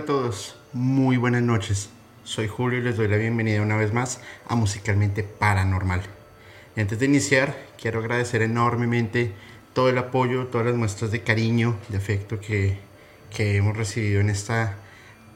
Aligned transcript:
A 0.00 0.06
todos, 0.06 0.56
muy 0.72 1.18
buenas 1.18 1.42
noches. 1.42 1.90
Soy 2.24 2.48
Julio 2.48 2.78
y 2.78 2.82
les 2.82 2.96
doy 2.96 3.06
la 3.06 3.18
bienvenida 3.18 3.60
una 3.60 3.76
vez 3.76 3.92
más 3.92 4.22
a 4.46 4.54
Musicalmente 4.54 5.22
Paranormal. 5.22 6.00
Antes 6.74 6.98
de 6.98 7.04
iniciar, 7.04 7.54
quiero 7.78 8.00
agradecer 8.00 8.40
enormemente 8.40 9.32
todo 9.74 9.90
el 9.90 9.98
apoyo, 9.98 10.46
todas 10.46 10.68
las 10.68 10.76
muestras 10.76 11.10
de 11.10 11.20
cariño, 11.22 11.76
de 11.90 11.98
afecto 11.98 12.40
que, 12.40 12.78
que 13.28 13.56
hemos 13.56 13.76
recibido 13.76 14.22
en 14.22 14.30
esta 14.30 14.78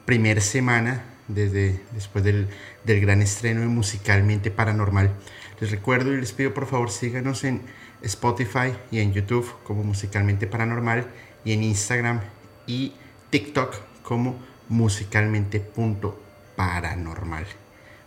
primera 0.05 0.41
semana 0.41 1.03
desde 1.27 1.79
después 1.91 2.23
del, 2.23 2.47
del 2.85 3.01
gran 3.01 3.21
estreno 3.21 3.61
de 3.61 3.67
Musicalmente 3.67 4.49
Paranormal. 4.49 5.11
Les 5.59 5.69
recuerdo 5.69 6.11
y 6.11 6.19
les 6.19 6.31
pido 6.31 6.55
por 6.55 6.65
favor 6.65 6.89
síganos 6.89 7.43
en 7.43 7.61
Spotify 8.01 8.73
y 8.89 8.97
en 8.97 9.13
YouTube 9.13 9.47
como 9.63 9.83
Musicalmente 9.83 10.47
Paranormal 10.47 11.05
y 11.43 11.53
en 11.53 11.61
Instagram 11.61 12.21
y 12.65 12.93
TikTok 13.29 13.75
como 14.01 14.54
musicalmente.paranormal. 14.69 17.45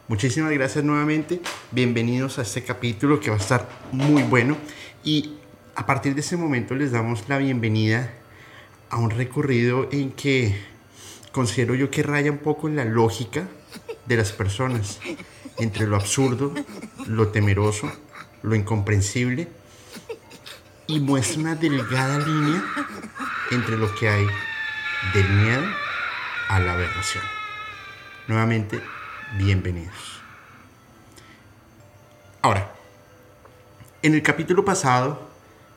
Muchísimas 0.08 0.50
gracias 0.52 0.84
nuevamente, 0.84 1.40
bienvenidos 1.70 2.38
a 2.38 2.42
este 2.42 2.64
capítulo 2.64 3.20
que 3.20 3.30
va 3.30 3.36
a 3.36 3.40
estar 3.40 3.68
muy 3.92 4.22
bueno 4.22 4.56
y 5.04 5.34
a 5.74 5.84
partir 5.84 6.14
de 6.14 6.22
ese 6.22 6.38
momento 6.38 6.74
les 6.74 6.92
damos 6.92 7.28
la 7.28 7.36
bienvenida 7.36 8.10
a 8.88 8.96
un 8.96 9.10
recorrido 9.10 9.86
en 9.92 10.12
que 10.12 10.58
considero 11.30 11.74
yo 11.74 11.90
que 11.90 12.02
raya 12.02 12.30
un 12.30 12.38
poco 12.38 12.68
en 12.68 12.76
la 12.76 12.86
lógica 12.86 13.48
de 14.06 14.16
las 14.16 14.32
personas, 14.32 14.98
entre 15.58 15.86
lo 15.86 15.96
absurdo, 15.96 16.54
lo 17.06 17.28
temeroso, 17.28 17.92
lo 18.42 18.54
incomprensible 18.54 19.48
y 20.86 21.00
muestra 21.00 21.40
una 21.40 21.54
delgada 21.54 22.18
línea 22.18 22.64
entre 23.50 23.76
lo 23.76 23.94
que 23.94 24.08
hay 24.08 24.26
del 25.12 25.28
miedo 25.28 25.87
a 26.48 26.58
la 26.60 26.72
aberración. 26.72 27.22
Nuevamente, 28.26 28.80
bienvenidos. 29.36 30.22
Ahora, 32.40 32.72
en 34.02 34.14
el 34.14 34.22
capítulo 34.22 34.64
pasado 34.64 35.28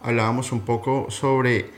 hablábamos 0.01 0.51
un 0.51 0.61
poco 0.61 1.07
sobre 1.09 1.69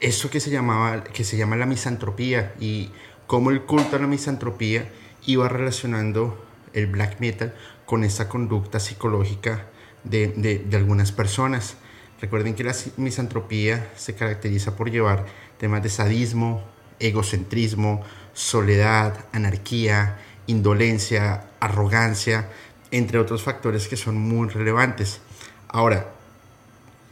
eso 0.00 0.30
que 0.30 0.40
se, 0.40 0.50
llamaba, 0.50 1.04
que 1.04 1.22
se 1.22 1.36
llama 1.36 1.56
la 1.56 1.66
misantropía 1.66 2.54
y 2.58 2.90
cómo 3.26 3.50
el 3.50 3.62
culto 3.62 3.96
a 3.96 3.98
la 3.98 4.06
misantropía 4.06 4.90
iba 5.26 5.48
relacionando 5.48 6.44
el 6.72 6.86
black 6.86 7.20
metal 7.20 7.54
con 7.84 8.04
esa 8.04 8.28
conducta 8.28 8.80
psicológica 8.80 9.66
de, 10.04 10.28
de, 10.28 10.58
de 10.60 10.76
algunas 10.76 11.12
personas. 11.12 11.76
Recuerden 12.20 12.54
que 12.54 12.64
la 12.64 12.74
misantropía 12.96 13.90
se 13.96 14.14
caracteriza 14.14 14.76
por 14.76 14.90
llevar 14.90 15.26
temas 15.58 15.82
de 15.82 15.90
sadismo, 15.90 16.62
egocentrismo, 17.02 18.02
soledad, 18.32 19.26
anarquía, 19.32 20.18
indolencia, 20.46 21.44
arrogancia, 21.60 22.48
entre 22.90 23.18
otros 23.18 23.42
factores 23.42 23.88
que 23.88 23.96
son 23.96 24.16
muy 24.16 24.48
relevantes. 24.48 25.20
Ahora, 25.68 26.12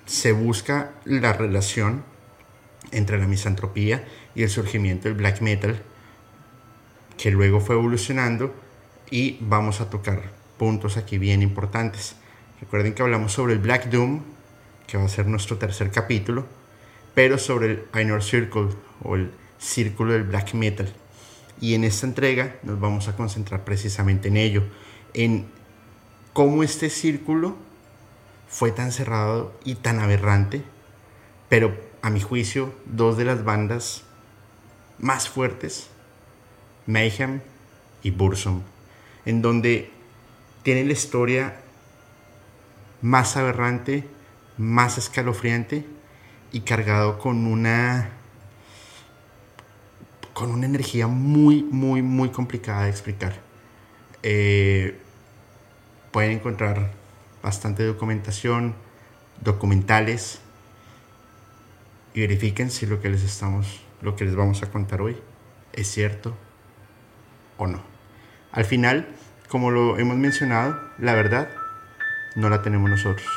se 0.07 0.33
busca 0.33 0.93
la 1.05 1.33
relación 1.33 2.03
entre 2.91 3.19
la 3.19 3.27
misantropía 3.27 4.07
y 4.35 4.43
el 4.43 4.51
surgimiento 4.51 5.09
del 5.09 5.17
black 5.17 5.41
metal, 5.41 5.83
que 7.17 7.31
luego 7.31 7.61
fue 7.61 7.77
evolucionando 7.77 8.55
y 9.11 9.39
vamos 9.41 9.81
a 9.81 9.91
tocar 9.91 10.33
puntos 10.59 10.97
aquí 10.97 11.19
bien 11.19 11.43
importantes. 11.43 12.17
Recuerden 12.61 12.95
que 12.95 13.03
hablamos 13.03 13.33
sobre 13.33 13.55
el 13.55 13.59
Black 13.59 13.87
Doom, 13.87 14.23
que 14.87 14.99
va 14.99 15.05
a 15.05 15.09
ser 15.09 15.27
nuestro 15.27 15.57
tercer 15.57 15.91
capítulo, 15.91 16.47
pero 17.15 17.39
sobre 17.39 17.67
el 17.67 18.01
Inner 18.01 18.23
Circle 18.23 18.69
o 19.03 19.17
el 19.17 19.31
círculo 19.61 20.13
del 20.13 20.25
black 20.25 20.55
metal. 20.55 20.93
Y 21.61 21.75
en 21.75 21.85
esta 21.85 22.07
entrega 22.07 22.57
nos 22.63 22.81
vamos 22.81 23.07
a 23.07 23.15
concentrar 23.15 23.65
precisamente 23.65 24.29
en 24.29 24.39
ello, 24.39 24.65
en 25.15 25.47
cómo 26.33 26.63
este 26.63 26.91
círculo 26.91 27.57
fue 28.49 28.73
tan 28.73 28.91
cerrado 28.91 29.53
y 29.65 29.77
tan 29.77 30.01
aberrante, 30.01 30.63
pero 31.49 31.77
a 32.03 32.11
mi 32.11 32.21
juicio 32.21 32.75
dos 32.87 33.17
de 33.17 33.25
las 33.25 33.45
bandas 33.45 34.05
más 34.99 35.29
fuertes, 35.29 35.89
Mayhem 36.87 37.41
y 38.03 38.11
Burzum, 38.11 38.63
en 39.27 39.43
donde 39.43 39.91
tienen 40.63 40.87
la 40.87 40.95
historia 40.95 41.61
más 43.03 43.37
aberrante, 43.37 44.05
más 44.57 44.99
escalofriante 44.99 45.85
y 46.53 46.61
cargado 46.61 47.19
con 47.19 47.47
una 47.47 48.20
con 50.35 50.51
una 50.51 50.67
energía 50.67 51.07
muy, 51.07 51.63
muy, 51.63 52.03
muy 52.03 52.31
complicada 52.31 52.85
de 52.85 52.91
explicar. 52.91 53.35
Eh, 54.23 54.99
pueden 56.13 56.33
encontrar 56.33 56.93
bastante 57.43 57.85
documentación, 57.85 58.75
documentales 59.41 60.41
y 62.15 62.21
verifiquen 62.21 62.71
si 62.71 62.87
lo 62.87 63.01
que 63.01 63.09
les 63.09 63.23
estamos, 63.23 63.81
lo 64.03 64.17
que 64.17 64.25
les 64.25 64.35
vamos 64.35 64.63
a 64.63 64.71
contar 64.71 65.01
hoy 65.01 65.17
es 65.73 65.89
cierto 65.91 66.37
o 67.57 67.67
no. 67.67 67.83
Al 68.53 68.65
final, 68.65 69.09
como 69.49 69.71
lo 69.71 69.99
hemos 69.99 70.17
mencionado, 70.17 70.79
la 70.99 71.15
verdad 71.15 71.49
no 72.37 72.49
la 72.49 72.63
tenemos 72.63 72.91
nosotros 72.91 73.29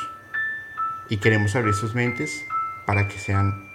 y 1.08 1.18
queremos 1.18 1.54
abrir 1.56 1.74
sus 1.74 1.94
mentes 1.94 2.44
para 2.86 3.08
que 3.08 3.18
sean 3.18 3.70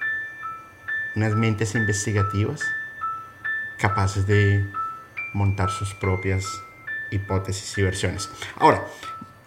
unas 1.15 1.35
mentes 1.35 1.75
investigativas 1.75 2.61
capaces 3.79 4.27
de 4.27 4.65
montar 5.33 5.69
sus 5.71 5.93
propias 5.93 6.45
hipótesis 7.11 7.77
y 7.77 7.81
versiones. 7.81 8.29
Ahora, 8.57 8.85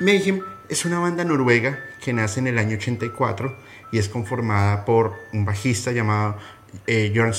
Mayhem 0.00 0.40
es 0.68 0.84
una 0.84 0.98
banda 0.98 1.24
noruega 1.24 1.78
que 2.02 2.12
nace 2.12 2.40
en 2.40 2.48
el 2.48 2.58
año 2.58 2.76
84 2.76 3.56
y 3.92 3.98
es 3.98 4.08
conformada 4.08 4.84
por 4.84 5.14
un 5.32 5.44
bajista 5.44 5.92
llamado 5.92 6.38
eh, 6.86 7.12
Jörn 7.14 7.34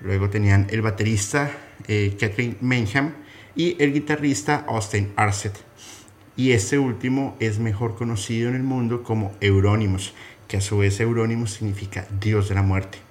luego 0.00 0.30
tenían 0.30 0.68
el 0.70 0.82
baterista 0.82 1.50
eh, 1.88 2.16
Kathleen 2.18 2.58
Mayhem 2.60 3.12
y 3.54 3.82
el 3.82 3.92
guitarrista 3.92 4.64
Austin 4.68 5.12
Arset. 5.16 5.58
Y 6.36 6.52
este 6.52 6.78
último 6.78 7.36
es 7.40 7.58
mejor 7.58 7.96
conocido 7.96 8.50
en 8.50 8.56
el 8.56 8.62
mundo 8.62 9.02
como 9.02 9.34
Euronymous, 9.40 10.12
que 10.48 10.58
a 10.58 10.60
su 10.60 10.78
vez 10.78 11.00
Euronymous 11.00 11.54
significa 11.54 12.06
Dios 12.20 12.50
de 12.50 12.54
la 12.54 12.62
muerte 12.62 13.05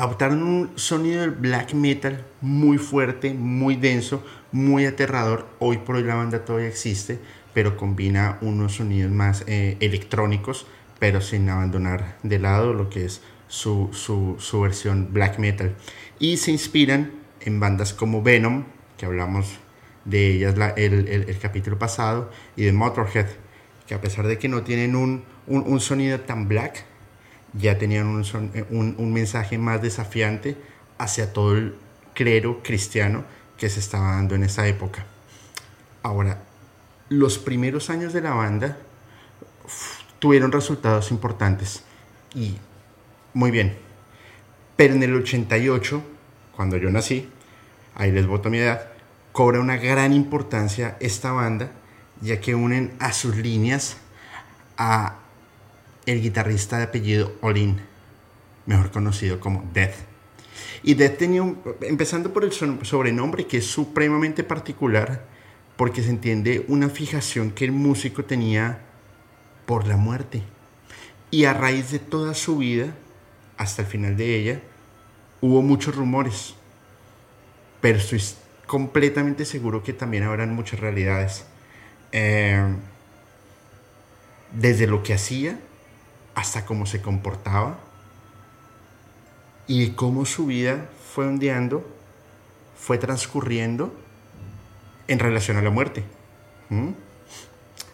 adoptaron 0.00 0.42
un 0.42 0.70
sonido 0.76 1.20
del 1.20 1.32
black 1.32 1.74
metal 1.74 2.24
muy 2.40 2.78
fuerte, 2.78 3.34
muy 3.34 3.76
denso, 3.76 4.24
muy 4.50 4.86
aterrador. 4.86 5.46
Hoy 5.58 5.76
por 5.76 5.96
hoy 5.96 6.04
la 6.04 6.14
banda 6.14 6.42
todavía 6.42 6.68
existe, 6.68 7.18
pero 7.52 7.76
combina 7.76 8.38
unos 8.40 8.76
sonidos 8.76 9.12
más 9.12 9.44
eh, 9.46 9.76
electrónicos, 9.80 10.66
pero 10.98 11.20
sin 11.20 11.50
abandonar 11.50 12.16
de 12.22 12.38
lado 12.38 12.72
lo 12.72 12.88
que 12.88 13.04
es 13.04 13.20
su, 13.46 13.90
su, 13.92 14.60
versión 14.62 15.12
black 15.12 15.38
metal. 15.38 15.74
Y 16.18 16.38
se 16.38 16.50
inspiran 16.50 17.12
en 17.42 17.60
bandas 17.60 17.92
como 17.92 18.22
Venom, 18.22 18.64
que 18.96 19.04
hablamos 19.04 19.58
de 20.06 20.32
ellas 20.32 20.54
el, 20.76 21.08
el, 21.08 21.38
capítulo 21.38 21.78
pasado, 21.78 22.30
y 22.56 22.64
de 22.64 22.72
Motorhead, 22.72 23.26
que 23.86 23.92
a 23.92 24.00
pesar 24.00 24.26
de 24.26 24.38
que 24.38 24.48
no 24.48 24.62
tienen 24.62 24.96
un, 24.96 25.24
un, 25.46 25.62
un 25.66 25.78
sonido 25.78 26.20
tan 26.20 26.48
black, 26.48 26.86
ya 27.52 27.78
tenían 27.78 28.22
eh, 28.54 28.64
un, 28.70 28.94
un, 28.98 29.12
mensaje 29.12 29.58
más 29.58 29.82
desafiante 29.82 30.56
hacia 30.98 31.32
todo 31.32 31.56
el 31.56 31.74
clero 32.14 32.60
cristiano 32.62 33.24
que 33.56 33.68
se 33.68 33.80
estaba 33.80 34.12
dando 34.12 34.34
en 34.34 34.44
esa 34.44 34.66
época. 34.66 35.06
Ahora, 36.02 36.42
los 37.08 37.38
primeros 37.38 37.90
años 37.90 38.12
de 38.12 38.20
la 38.20 38.30
banda 38.30 38.76
tuvieron 40.18 40.52
resultados 40.52 41.10
importantes 41.10 41.82
y 42.34 42.56
muy 43.34 43.50
bien. 43.50 43.76
Pero 44.76 44.94
en 44.94 45.02
el 45.02 45.14
88, 45.14 46.02
cuando 46.56 46.76
yo 46.76 46.90
nací, 46.90 47.28
ahí 47.94 48.12
les 48.12 48.26
voto 48.26 48.50
mi 48.50 48.58
edad, 48.58 48.88
cobra 49.32 49.60
una 49.60 49.76
gran 49.76 50.12
importancia 50.12 50.96
esta 51.00 51.32
banda, 51.32 51.70
ya 52.20 52.40
que 52.40 52.54
unen 52.54 52.94
a 52.98 53.12
sus 53.12 53.36
líneas 53.36 53.96
a 54.76 55.19
el 56.06 56.20
guitarrista 56.20 56.78
de 56.78 56.84
apellido 56.84 57.32
Olin, 57.40 57.80
mejor 58.66 58.90
conocido 58.90 59.40
como 59.40 59.68
Death. 59.72 59.94
Y 60.82 60.94
Death 60.94 61.18
tenía, 61.18 61.54
empezando 61.82 62.32
por 62.32 62.44
el 62.44 62.52
sobrenombre, 62.52 63.46
que 63.46 63.58
es 63.58 63.66
supremamente 63.66 64.44
particular, 64.44 65.24
porque 65.76 66.02
se 66.02 66.10
entiende 66.10 66.64
una 66.68 66.88
fijación 66.88 67.50
que 67.50 67.64
el 67.64 67.72
músico 67.72 68.24
tenía 68.24 68.80
por 69.66 69.86
la 69.86 69.96
muerte. 69.96 70.42
Y 71.30 71.44
a 71.44 71.54
raíz 71.54 71.90
de 71.90 71.98
toda 71.98 72.34
su 72.34 72.58
vida, 72.58 72.94
hasta 73.56 73.82
el 73.82 73.88
final 73.88 74.16
de 74.16 74.36
ella, 74.36 74.60
hubo 75.40 75.62
muchos 75.62 75.94
rumores. 75.94 76.54
Pero 77.80 77.98
estoy 77.98 78.22
completamente 78.66 79.44
seguro 79.44 79.82
que 79.82 79.92
también 79.92 80.24
habrán 80.24 80.54
muchas 80.54 80.80
realidades. 80.80 81.44
Eh, 82.12 82.62
desde 84.52 84.86
lo 84.86 85.02
que 85.02 85.14
hacía 85.14 85.58
hasta 86.40 86.64
cómo 86.64 86.86
se 86.86 87.02
comportaba 87.02 87.78
y 89.66 89.90
cómo 89.90 90.24
su 90.24 90.46
vida 90.46 90.88
fue 91.12 91.26
ondeando, 91.26 91.86
fue 92.78 92.96
transcurriendo 92.96 93.94
en 95.06 95.18
relación 95.18 95.58
a 95.58 95.62
la 95.62 95.68
muerte. 95.68 96.02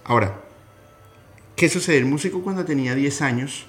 Ahora, 0.04 0.40
¿qué 1.56 1.68
sucede? 1.68 1.98
El 1.98 2.04
músico 2.04 2.40
cuando 2.40 2.64
tenía 2.64 2.94
10 2.94 3.22
años, 3.22 3.66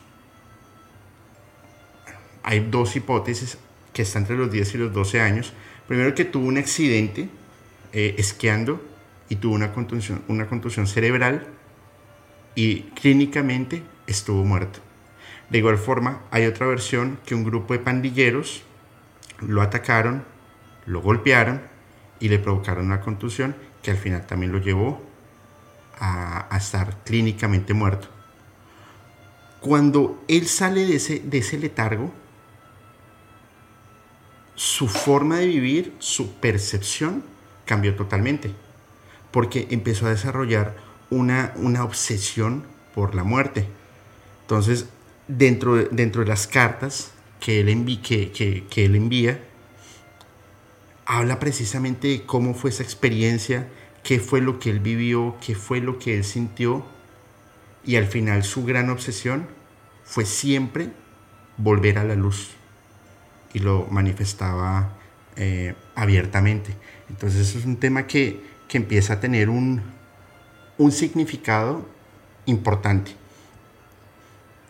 hay 2.44 2.60
dos 2.60 2.96
hipótesis 2.96 3.58
que 3.94 4.04
están 4.04 4.22
entre 4.24 4.38
los 4.38 4.52
10 4.52 4.76
y 4.76 4.78
los 4.78 4.94
12 4.94 5.22
años. 5.22 5.54
Primero 5.88 6.14
que 6.14 6.24
tuvo 6.24 6.46
un 6.46 6.60
accidente 6.60 7.30
eh, 7.94 8.14
esquiando 8.20 8.80
y 9.28 9.38
tuvo 9.38 9.56
una 9.56 9.74
contusión, 9.74 10.22
una 10.28 10.48
contusión 10.48 10.86
cerebral 10.86 11.48
y 12.54 12.82
clínicamente 12.92 13.82
estuvo 14.08 14.44
muerto. 14.44 14.80
De 15.50 15.60
igual 15.60 15.78
forma, 15.78 16.24
hay 16.32 16.46
otra 16.46 16.68
versión 16.68 17.20
que 17.26 17.36
un 17.36 17.44
grupo 17.44 17.74
de 17.74 17.80
pandilleros 17.80 18.64
lo 19.40 19.62
atacaron, 19.62 20.26
lo 20.86 21.02
golpearon 21.02 21.62
y 22.20 22.30
le 22.30 22.40
provocaron 22.40 22.86
una 22.86 23.02
contusión 23.02 23.56
que 23.82 23.92
al 23.92 23.98
final 23.98 24.26
también 24.26 24.52
lo 24.52 24.60
llevó 24.60 25.02
a, 26.00 26.50
estar 26.58 27.04
clínicamente 27.04 27.74
muerto. 27.74 28.08
Cuando 29.62 30.24
él 30.28 30.48
sale 30.48 30.86
de 30.86 30.96
ese, 30.96 31.20
de 31.20 31.38
ese 31.38 31.58
letargo, 31.58 32.12
su 34.56 34.88
forma 34.88 35.38
de 35.38 35.48
vivir, 35.48 35.96
su 36.00 36.36
percepción 36.36 37.24
cambió 37.66 37.96
totalmente, 37.96 38.54
porque 39.32 39.68
empezó 39.72 40.08
a 40.08 40.12
desarrollar 40.12 40.76
una, 41.10 41.54
una 41.58 41.84
obsesión 41.84 42.64
por 42.94 43.16
la 43.16 43.24
muerte 43.24 43.68
entonces, 44.48 44.86
dentro 45.28 45.76
de, 45.76 45.90
dentro 45.92 46.22
de 46.22 46.30
las 46.30 46.48
cartas 46.48 47.12
que 47.42 47.60
él, 47.60 48.00
que, 48.02 48.32
que, 48.32 48.86
él 48.86 48.96
envía, 48.96 49.44
habla 51.06 51.38
precisamente 51.38 52.08
de 52.08 52.26
cómo 52.26 52.54
fue 52.54 52.70
esa 52.70 52.82
experiencia, 52.82 53.68
qué 54.04 54.22
fue 54.22 54.40
lo 54.40 54.58
que 54.58 54.70
él 54.70 54.80
vivió, 54.80 55.36
qué 55.46 55.54
fue 55.54 55.82
lo 55.82 56.00
que 56.00 56.16
él 56.16 56.24
sintió. 56.24 56.86
Y 57.84 57.98
al 57.98 58.08
final 58.08 58.46
su 58.46 58.64
gran 58.64 58.90
obsesión 58.90 59.48
fue 60.06 60.24
siempre 60.24 60.92
volver 61.58 61.98
a 61.98 62.06
la 62.06 62.16
luz. 62.16 62.52
Y 63.54 63.60
lo 63.60 63.86
manifestaba 63.92 64.94
eh, 65.36 65.76
abiertamente. 65.94 66.74
Entonces 67.10 67.54
es 67.54 67.66
un 67.66 67.76
tema 67.76 68.08
que, 68.08 68.42
que 68.70 68.78
empieza 68.78 69.16
a 69.16 69.20
tener 69.20 69.50
un, 69.50 69.82
un 70.78 70.94
significado 70.94 71.86
importante 72.46 73.27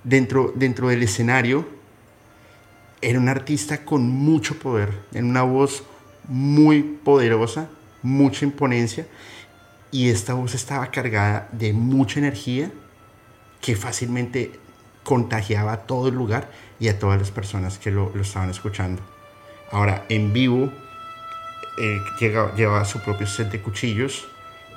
dentro, 0.07 0.53
dentro 0.55 0.87
del 0.87 1.03
escenario, 1.03 1.67
era 3.01 3.19
un 3.19 3.29
artista 3.29 3.83
con 3.83 4.09
mucho 4.09 4.57
poder, 4.57 4.93
en 5.13 5.25
una 5.25 5.43
voz 5.43 5.83
muy 6.27 6.81
poderosa, 6.81 7.69
mucha 8.01 8.45
imponencia, 8.45 9.05
y 9.91 10.09
esta 10.09 10.33
voz 10.33 10.55
estaba 10.55 10.89
cargada 10.91 11.49
de 11.51 11.73
mucha 11.73 12.19
energía 12.19 12.71
que 13.61 13.75
fácilmente 13.75 14.59
contagiaba 15.03 15.73
a 15.73 15.77
todo 15.85 16.07
el 16.07 16.15
lugar 16.15 16.49
y 16.79 16.87
a 16.87 16.99
todas 16.99 17.19
las 17.19 17.31
personas 17.31 17.77
que 17.77 17.91
lo, 17.91 18.11
estaban 18.19 18.49
escuchando. 18.49 19.01
Ahora, 19.71 20.05
en 20.09 20.33
vivo, 20.33 20.71
eh, 21.77 21.99
llevaba 22.55 22.85
su 22.85 23.01
propio 23.01 23.27
set 23.27 23.51
de 23.51 23.61
cuchillos 23.61 24.27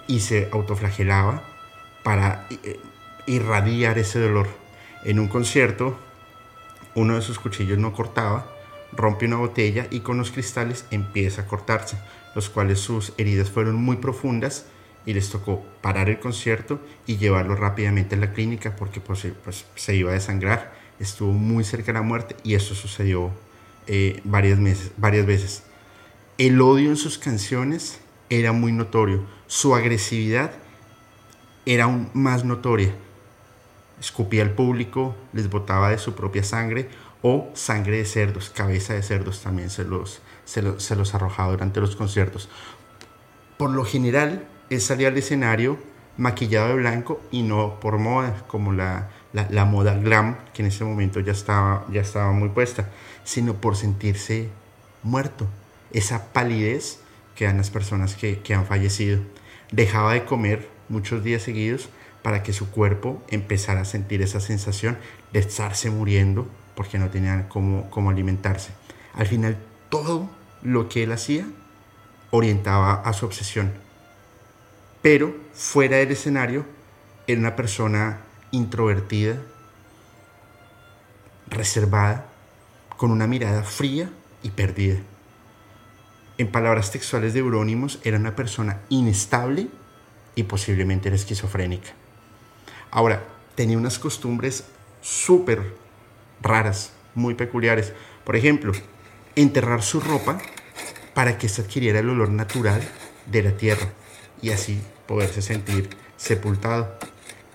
y 0.06 0.20
se 0.20 0.48
autoflagelaba 0.52 1.42
para 2.02 2.46
eh, 2.50 2.80
irradiar 3.26 3.98
ese 3.98 4.20
dolor. 4.20 4.59
En 5.02 5.18
un 5.18 5.28
concierto, 5.28 5.98
uno 6.94 7.14
de 7.14 7.22
sus 7.22 7.38
cuchillos 7.38 7.78
no 7.78 7.94
cortaba, 7.94 8.46
rompe 8.92 9.24
una 9.24 9.36
botella 9.36 9.86
y 9.90 10.00
con 10.00 10.18
los 10.18 10.30
cristales 10.30 10.84
empieza 10.90 11.42
a 11.42 11.46
cortarse, 11.46 11.96
los 12.34 12.50
cuales 12.50 12.80
sus 12.80 13.14
heridas 13.16 13.50
fueron 13.50 13.76
muy 13.76 13.96
profundas 13.96 14.66
y 15.06 15.14
les 15.14 15.30
tocó 15.30 15.64
parar 15.80 16.10
el 16.10 16.20
concierto 16.20 16.80
y 17.06 17.16
llevarlo 17.16 17.56
rápidamente 17.56 18.14
a 18.14 18.18
la 18.18 18.32
clínica 18.32 18.76
porque 18.76 19.00
pues, 19.00 19.26
pues 19.42 19.64
se 19.74 19.96
iba 19.96 20.10
a 20.10 20.14
desangrar, 20.14 20.74
estuvo 20.98 21.32
muy 21.32 21.64
cerca 21.64 21.86
de 21.86 21.94
la 21.94 22.02
muerte 22.02 22.36
y 22.42 22.54
eso 22.54 22.74
sucedió 22.74 23.30
eh, 23.86 24.20
varias, 24.24 24.58
meses, 24.58 24.92
varias 24.98 25.24
veces. 25.24 25.62
El 26.36 26.60
odio 26.60 26.90
en 26.90 26.96
sus 26.96 27.16
canciones 27.16 28.00
era 28.28 28.52
muy 28.52 28.72
notorio, 28.72 29.24
su 29.46 29.74
agresividad 29.74 30.52
era 31.64 31.84
aún 31.84 32.10
más 32.12 32.44
notoria 32.44 32.94
escupía 34.00 34.42
al 34.42 34.52
público, 34.52 35.14
les 35.32 35.48
botaba 35.50 35.90
de 35.90 35.98
su 35.98 36.14
propia 36.14 36.42
sangre 36.42 36.88
o 37.22 37.50
sangre 37.54 37.98
de 37.98 38.04
cerdos, 38.06 38.50
cabeza 38.50 38.94
de 38.94 39.02
cerdos 39.02 39.42
también 39.42 39.70
se 39.70 39.84
los, 39.84 40.22
se 40.44 40.62
los, 40.62 41.14
arrojaba 41.14 41.52
durante 41.52 41.80
los 41.80 41.94
conciertos. 41.96 42.48
Por 43.58 43.70
lo 43.70 43.84
general, 43.84 44.48
él 44.70 44.80
salía 44.80 45.08
al 45.08 45.18
escenario 45.18 45.78
maquillado 46.16 46.68
de 46.68 46.74
blanco 46.74 47.20
y 47.30 47.42
no 47.42 47.78
por 47.78 47.98
moda, 47.98 48.44
como 48.46 48.72
la, 48.72 49.10
la, 49.32 49.64
moda 49.66 49.94
glam, 49.94 50.38
que 50.54 50.62
en 50.62 50.68
ese 50.68 50.84
momento 50.84 51.20
ya 51.20 51.32
estaba, 51.32 51.86
ya 51.92 52.00
estaba 52.00 52.32
muy 52.32 52.48
puesta, 52.48 52.88
sino 53.22 53.54
por 53.54 53.76
sentirse 53.76 54.48
muerto, 55.02 55.46
esa 55.92 56.32
palidez 56.32 57.00
que 57.34 57.44
dan 57.44 57.58
las 57.58 57.70
personas 57.70 58.14
que, 58.14 58.40
que 58.40 58.54
han 58.54 58.66
fallecido. 58.66 59.20
Dejaba 59.72 60.14
de 60.14 60.24
comer 60.24 60.68
muchos 60.88 61.22
días 61.22 61.42
seguidos 61.42 61.90
para 62.22 62.42
que 62.42 62.52
su 62.52 62.70
cuerpo 62.70 63.22
empezara 63.28 63.80
a 63.80 63.84
sentir 63.84 64.22
esa 64.22 64.40
sensación 64.40 64.98
de 65.32 65.40
estarse 65.40 65.90
muriendo 65.90 66.48
porque 66.74 66.98
no 66.98 67.10
tenían 67.10 67.48
cómo, 67.48 67.90
cómo 67.90 68.10
alimentarse. 68.10 68.72
Al 69.14 69.26
final, 69.26 69.58
todo 69.88 70.30
lo 70.62 70.88
que 70.88 71.02
él 71.02 71.12
hacía 71.12 71.46
orientaba 72.30 72.94
a 72.94 73.12
su 73.12 73.26
obsesión. 73.26 73.72
Pero 75.02 75.34
fuera 75.52 75.96
del 75.96 76.12
escenario, 76.12 76.64
era 77.26 77.40
una 77.40 77.56
persona 77.56 78.20
introvertida, 78.50 79.36
reservada, 81.48 82.26
con 82.96 83.10
una 83.10 83.26
mirada 83.26 83.62
fría 83.62 84.10
y 84.42 84.50
perdida. 84.50 84.98
En 86.38 86.50
palabras 86.50 86.90
textuales 86.90 87.34
de 87.34 87.40
Eurónimos, 87.40 87.98
era 88.04 88.18
una 88.18 88.36
persona 88.36 88.80
inestable 88.88 89.68
y 90.34 90.44
posiblemente 90.44 91.08
era 91.08 91.16
esquizofrénica. 91.16 91.92
Ahora, 92.90 93.22
tenía 93.54 93.78
unas 93.78 93.98
costumbres 93.98 94.64
súper 95.00 95.74
raras, 96.42 96.92
muy 97.14 97.34
peculiares. 97.34 97.92
Por 98.24 98.36
ejemplo, 98.36 98.72
enterrar 99.36 99.82
su 99.82 100.00
ropa 100.00 100.40
para 101.14 101.38
que 101.38 101.48
se 101.48 101.62
adquiriera 101.62 102.00
el 102.00 102.08
olor 102.08 102.30
natural 102.30 102.82
de 103.26 103.42
la 103.42 103.56
tierra 103.56 103.88
y 104.42 104.50
así 104.50 104.80
poderse 105.06 105.42
sentir 105.42 105.90
sepultado. 106.16 106.98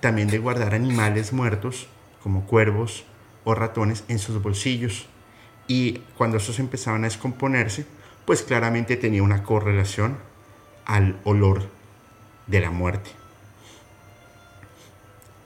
También 0.00 0.28
de 0.28 0.38
guardar 0.38 0.74
animales 0.74 1.32
muertos 1.32 1.88
como 2.22 2.46
cuervos 2.46 3.04
o 3.44 3.54
ratones 3.54 4.04
en 4.08 4.18
sus 4.18 4.42
bolsillos. 4.42 5.08
Y 5.68 6.00
cuando 6.16 6.36
estos 6.36 6.58
empezaban 6.58 7.04
a 7.04 7.08
descomponerse, 7.08 7.86
pues 8.24 8.42
claramente 8.42 8.96
tenía 8.96 9.22
una 9.22 9.42
correlación 9.42 10.18
al 10.84 11.18
olor 11.24 11.68
de 12.46 12.60
la 12.60 12.70
muerte. 12.70 13.25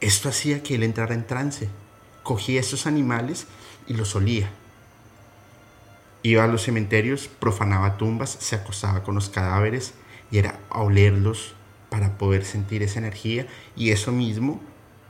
Esto 0.01 0.29
hacía 0.29 0.63
que 0.63 0.77
él 0.77 0.83
entrara 0.83 1.15
en 1.15 1.27
trance. 1.27 1.69
Cogía 2.23 2.61
esos 2.61 2.87
animales 2.87 3.47
y 3.87 3.95
los 3.95 4.15
olía. 4.17 4.51
Iba 6.23 6.45
a 6.45 6.47
los 6.47 6.63
cementerios, 6.63 7.29
profanaba 7.29 7.97
tumbas, 7.97 8.37
se 8.41 8.57
acostaba 8.57 9.03
con 9.03 9.15
los 9.15 9.31
cadáveres 9.31 9.95
y 10.31 10.39
era 10.39 10.59
a 10.71 10.81
olerlos 10.83 11.55
para 11.89 12.19
poder 12.19 12.45
sentir 12.45 12.83
esa 12.83 12.99
energía 12.99 13.47
y 13.75 13.91
eso 13.91 14.13
mismo 14.13 14.61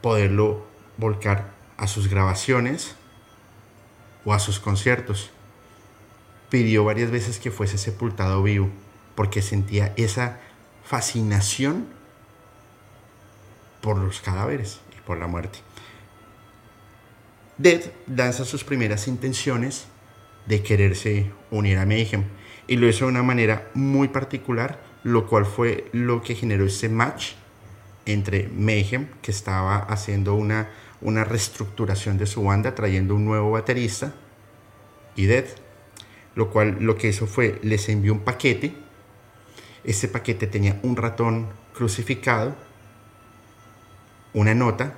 poderlo 0.01 0.67
volcar 0.97 1.53
a 1.77 1.87
sus 1.87 2.09
grabaciones 2.09 2.95
o 4.25 4.33
a 4.33 4.39
sus 4.39 4.61
conciertos. 4.61 5.31
Pidió 6.49 6.85
varias 6.85 7.11
veces 7.11 7.39
que 7.39 7.51
fuese 7.51 7.79
sepultado 7.79 8.43
vivo 8.43 8.71
porque 9.15 9.43
sentía 9.43 9.93
esa 9.97 10.41
fascinación 10.85 11.87
por 13.81 13.99
los 13.99 14.21
cadáveres 14.21 14.81
y 14.97 15.01
por 15.01 15.19
la 15.19 15.27
muerte. 15.27 15.59
Dead 17.59 17.83
lanza 18.07 18.45
sus 18.45 18.65
primeras 18.65 19.07
intenciones 19.07 19.87
de 20.47 20.63
quererse 20.63 21.31
unir 21.51 21.79
a 21.79 21.87
Mayhem 21.87 22.25
y 22.67 22.77
lo 22.77 22.89
hizo 22.89 23.05
de 23.05 23.11
una 23.11 23.23
manera 23.23 23.69
muy 23.75 24.09
particular, 24.09 24.81
lo 25.03 25.27
cual 25.27 25.45
fue 25.45 25.89
lo 25.93 26.23
que 26.23 26.35
generó 26.35 26.65
ese 26.67 26.89
match 26.89 27.33
entre 28.07 28.49
Mayhem, 28.49 29.09
que 29.23 29.31
estaba 29.31 29.79
haciendo 29.79 30.35
una, 30.35 30.71
una 31.01 31.25
reestructuración 31.25 32.17
de 32.17 32.27
su 32.27 32.45
banda, 32.45 32.75
trayendo 32.75 33.15
un 33.15 33.25
nuevo 33.25 33.51
baterista, 33.51 34.15
y 35.17 35.27
Dead, 35.27 35.45
lo 36.35 36.51
cual 36.51 36.79
lo 36.81 36.97
que 36.97 37.09
hizo 37.09 37.27
fue 37.27 37.59
les 37.63 37.89
envió 37.89 38.13
un 38.13 38.21
paquete. 38.21 38.73
Ese 39.85 40.09
paquete 40.09 40.47
tenía 40.47 40.79
un 40.83 40.97
ratón 40.97 41.49
crucificado, 41.75 42.55
una 44.35 44.55
nota 44.55 44.95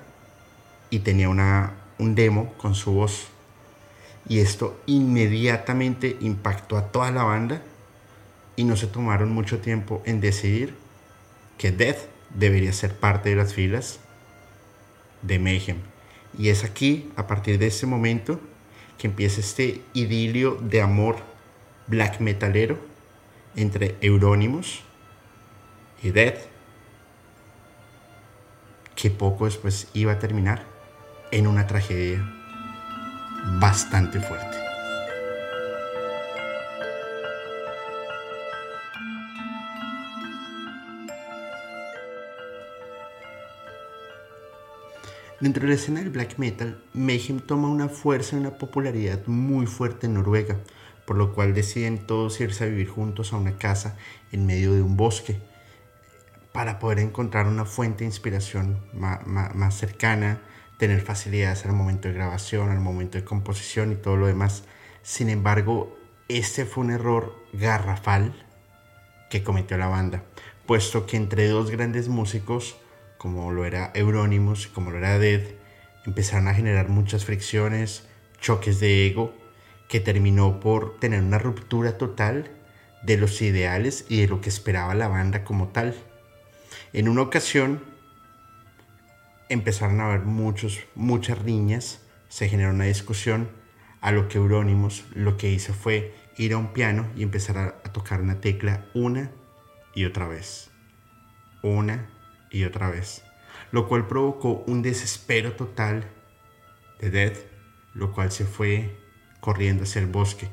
y 0.91 1.01
tenía 1.01 1.29
una, 1.29 1.75
un 1.99 2.15
demo 2.15 2.53
con 2.55 2.75
su 2.75 2.93
voz. 2.93 3.29
Y 4.29 4.41
esto 4.41 4.81
inmediatamente 4.87 6.17
impactó 6.21 6.77
a 6.77 6.93
toda 6.93 7.11
la 7.11 7.25
banda 7.25 7.63
y 8.57 8.65
no 8.65 8.77
se 8.77 8.87
tomaron 8.87 9.33
mucho 9.33 9.59
tiempo 9.59 10.03
en 10.05 10.21
decidir 10.21 10.75
que 11.59 11.73
Death 11.73 11.99
debería 12.31 12.73
ser 12.73 12.95
parte 12.95 13.31
de 13.31 13.37
las 13.37 13.55
filas 13.55 13.99
de 15.23 15.39
Mayhem. 15.39 15.79
Y 16.39 16.49
es 16.49 16.65
aquí, 16.65 17.11
a 17.17 17.27
partir 17.27 17.59
de 17.59 17.67
ese 17.67 17.87
momento, 17.87 18.41
que 18.99 19.07
empieza 19.07 19.41
este 19.41 19.83
idilio 19.93 20.59
de 20.61 20.81
amor 20.81 21.17
black 21.87 22.21
metalero 22.21 22.79
entre 23.57 23.97
Euronymous 24.01 24.83
y 26.03 26.11
Death, 26.11 26.52
que 29.03 29.11
poco 29.11 29.47
después 29.47 29.89
iba 29.95 30.13
a 30.13 30.21
terminar 30.21 30.63
en 31.33 31.49
una 31.49 31.67
tragedia 31.67 32.25
bastante 33.59 34.21
fuerte. 34.21 34.57
Dentro 45.41 45.63
de 45.63 45.71
la 45.71 45.75
escena 45.75 45.99
del 45.99 46.11
black 46.11 46.39
metal, 46.39 46.81
Mayhem 46.95 47.41
toma 47.41 47.67
una 47.67 47.89
fuerza 47.89 48.37
y 48.37 48.39
una 48.39 48.57
popularidad 48.57 49.27
muy 49.27 49.67
fuerte 49.67 50.07
en 50.07 50.15
Noruega, 50.15 50.59
por 51.07 51.17
lo 51.17 51.35
cual 51.35 51.55
deciden 51.55 52.07
todos 52.07 52.41
irse 52.41 52.63
a 52.63 52.69
vivir 52.69 52.89
juntos 52.89 53.33
a 53.33 53.37
una 53.37 53.59
casa 53.59 53.97
en 54.31 54.47
medio 54.47 54.73
de 54.73 54.83
un 54.83 54.97
bosque 54.97 55.41
para 56.53 56.79
poder 56.79 56.99
encontrar 56.99 57.47
una 57.47 57.65
fuente 57.65 58.01
de 58.01 58.07
inspiración 58.07 58.79
más, 58.93 59.75
cercana, 59.75 60.41
tener 60.79 61.01
facilidades 61.01 61.65
al 61.65 61.73
momento 61.73 62.09
de 62.09 62.15
grabación, 62.15 62.71
al 62.71 62.81
momento 62.81 63.19
de 63.19 63.25
composición 63.25 63.93
y 63.93 63.97
todo 63.97 64.17
lo 64.17 64.27
demás. 64.27 64.65
Sin 65.03 65.31
embargo, 65.31 65.97
este 66.29 66.65
fue 66.65 66.85
un 66.85 66.91
error 66.91 67.35
garrafal 67.53 68.47
que 69.31 69.43
cometió 69.43 69.79
la 69.79 69.89
banda, 69.89 70.25
puesto 70.67 71.07
que 71.07 71.17
entre 71.17 71.49
dos 71.49 71.71
grandes 71.71 72.09
músicos 72.09 72.77
como 73.23 73.53
lo 73.53 73.65
era 73.65 73.93
Euronymous, 73.95 74.67
como 74.67 74.91
lo 74.91 74.99
era 74.99 75.17
Dead, 75.17 75.43
empezaron 76.05 76.49
a 76.49 76.55
generar 76.55 76.89
muchas 76.89 77.25
fricciones, 77.25 78.05
choques 78.41 78.81
de 78.81 79.07
ego, 79.07 79.33
que 79.89 80.01
terminó 80.01 80.59
por 80.59 80.99
tener 80.99 81.23
una 81.23 81.39
ruptura 81.39 81.99
total 81.99 82.51
de 83.05 83.17
los 83.17 83.41
ideales 83.41 84.07
y 84.09 84.23
de 84.23 84.27
lo 84.27 84.41
que 84.41 84.49
esperaba 84.49 84.97
la 84.97 85.07
banda 85.07 85.45
como 85.45 85.69
tal. 85.69 85.95
En 86.93 87.09
una 87.09 87.23
ocasión 87.23 87.83
empezaron 89.49 90.01
a 90.01 90.07
haber 90.07 90.21
muchos, 90.21 90.81
muchas 90.95 91.39
riñas, 91.39 92.03
se 92.29 92.51
generó 92.51 92.71
una 92.71 92.85
discusión, 92.85 93.49
a 94.03 94.13
lo 94.13 94.29
que 94.29 94.37
Euronymous 94.37 95.05
lo 95.15 95.39
que 95.39 95.51
hizo 95.51 95.73
fue 95.73 96.15
ir 96.37 96.53
a 96.53 96.59
un 96.59 96.75
piano 96.75 97.09
y 97.17 97.23
empezar 97.23 97.57
a, 97.57 97.67
a 97.67 97.93
tocar 97.93 98.21
una 98.21 98.41
tecla 98.41 98.87
una 98.93 99.31
y 99.95 100.05
otra 100.05 100.29
vez. 100.29 100.71
Una 101.63 102.11
y 102.51 102.65
otra 102.65 102.91
vez, 102.91 103.23
lo 103.71 103.89
cual 103.89 104.07
provocó 104.07 104.63
un 104.67 104.83
desespero 104.83 105.53
total 105.53 106.11
de 107.01 107.11
Death, 107.11 107.39
lo 107.95 108.13
cual 108.13 108.33
se 108.33 108.45
fue 108.45 108.99
corriendo 109.41 109.85
hacia 109.85 110.01
el 110.01 110.09
bosque 110.09 110.51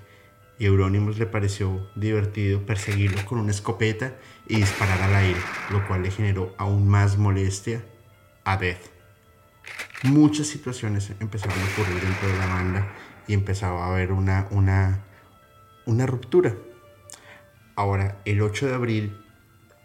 y 0.59 0.65
Euronymous 0.65 1.17
le 1.17 1.25
pareció 1.25 1.89
divertido 1.95 2.65
perseguirlo 2.65 3.25
con 3.25 3.39
una 3.39 3.51
escopeta 3.51 4.15
y 4.47 4.57
disparar 4.57 5.01
al 5.01 5.15
aire, 5.15 5.39
lo 5.71 5.87
cual 5.87 6.03
le 6.03 6.11
generó 6.11 6.53
aún 6.57 6.87
más 6.87 7.17
molestia 7.17 7.83
a 8.43 8.57
Death. 8.57 8.91
Muchas 10.03 10.47
situaciones 10.47 11.11
empezaron 11.19 11.57
a 11.57 11.63
ocurrir 11.71 12.01
dentro 12.01 12.27
de 12.27 12.37
la 12.37 12.45
banda 12.45 12.93
y 13.27 13.33
empezaba 13.33 13.85
a 13.85 13.91
haber 13.91 14.11
una, 14.11 14.47
una, 14.51 15.05
una 15.85 16.05
ruptura. 16.05 16.55
Ahora, 17.75 18.21
el 18.25 18.41
8 18.41 18.67
de 18.67 18.73
abril 18.73 19.25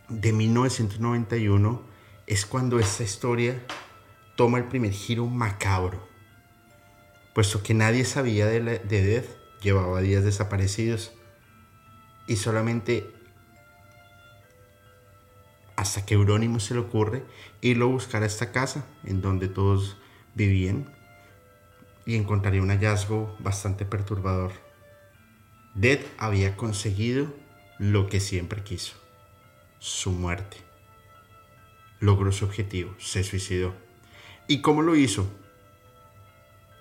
de 0.08 0.32
1991, 0.32 1.94
es 2.26 2.46
cuando 2.46 2.78
esta 2.78 3.02
historia 3.02 3.62
toma 4.36 4.58
el 4.58 4.64
primer 4.64 4.92
giro 4.92 5.26
macabro, 5.26 6.08
puesto 7.34 7.62
que 7.62 7.74
nadie 7.74 8.04
sabía 8.04 8.46
de, 8.46 8.60
de 8.60 9.02
Death, 9.02 9.43
llevaba 9.64 10.02
días 10.02 10.22
desaparecidos 10.22 11.12
y 12.26 12.36
solamente 12.36 13.10
hasta 15.74 16.06
que 16.06 16.14
Eurónimo 16.14 16.60
se 16.60 16.74
le 16.74 16.80
ocurre 16.80 17.24
irlo 17.62 17.86
a 17.86 17.88
buscar 17.88 18.22
a 18.22 18.26
esta 18.26 18.52
casa 18.52 18.86
en 19.02 19.22
donde 19.22 19.48
todos 19.48 19.96
vivían 20.34 20.94
y 22.06 22.16
encontraría 22.16 22.62
un 22.62 22.68
hallazgo 22.68 23.34
bastante 23.40 23.86
perturbador. 23.86 24.52
Dead 25.74 26.00
había 26.18 26.56
conseguido 26.56 27.34
lo 27.78 28.06
que 28.06 28.20
siempre 28.20 28.62
quiso, 28.62 28.94
su 29.78 30.12
muerte 30.12 30.58
logró 32.00 32.30
su 32.32 32.44
objetivo, 32.44 32.94
se 32.98 33.24
suicidó. 33.24 33.74
¿Y 34.46 34.60
cómo 34.60 34.82
lo 34.82 34.94
hizo? 34.94 35.26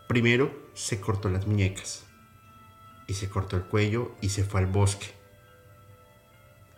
Primero 0.10 0.70
se 0.74 1.00
cortó 1.00 1.30
las 1.30 1.48
muñecas 1.48 2.06
y 3.08 3.14
se 3.14 3.30
cortó 3.30 3.58
el 3.58 3.64
cuello 3.64 4.16
y 4.22 4.30
se 4.30 4.44
fue 4.44 4.62
al 4.62 4.68
bosque. 4.68 5.08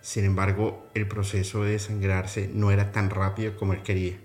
Sin 0.02 0.26
embargo, 0.26 0.88
el 0.94 1.08
proceso 1.08 1.64
de 1.64 1.72
desangrarse 1.72 2.50
no 2.54 2.72
era 2.72 2.92
tan 2.92 3.10
rápido 3.10 3.58
como 3.58 3.74
él 3.74 3.82
quería, 3.82 4.18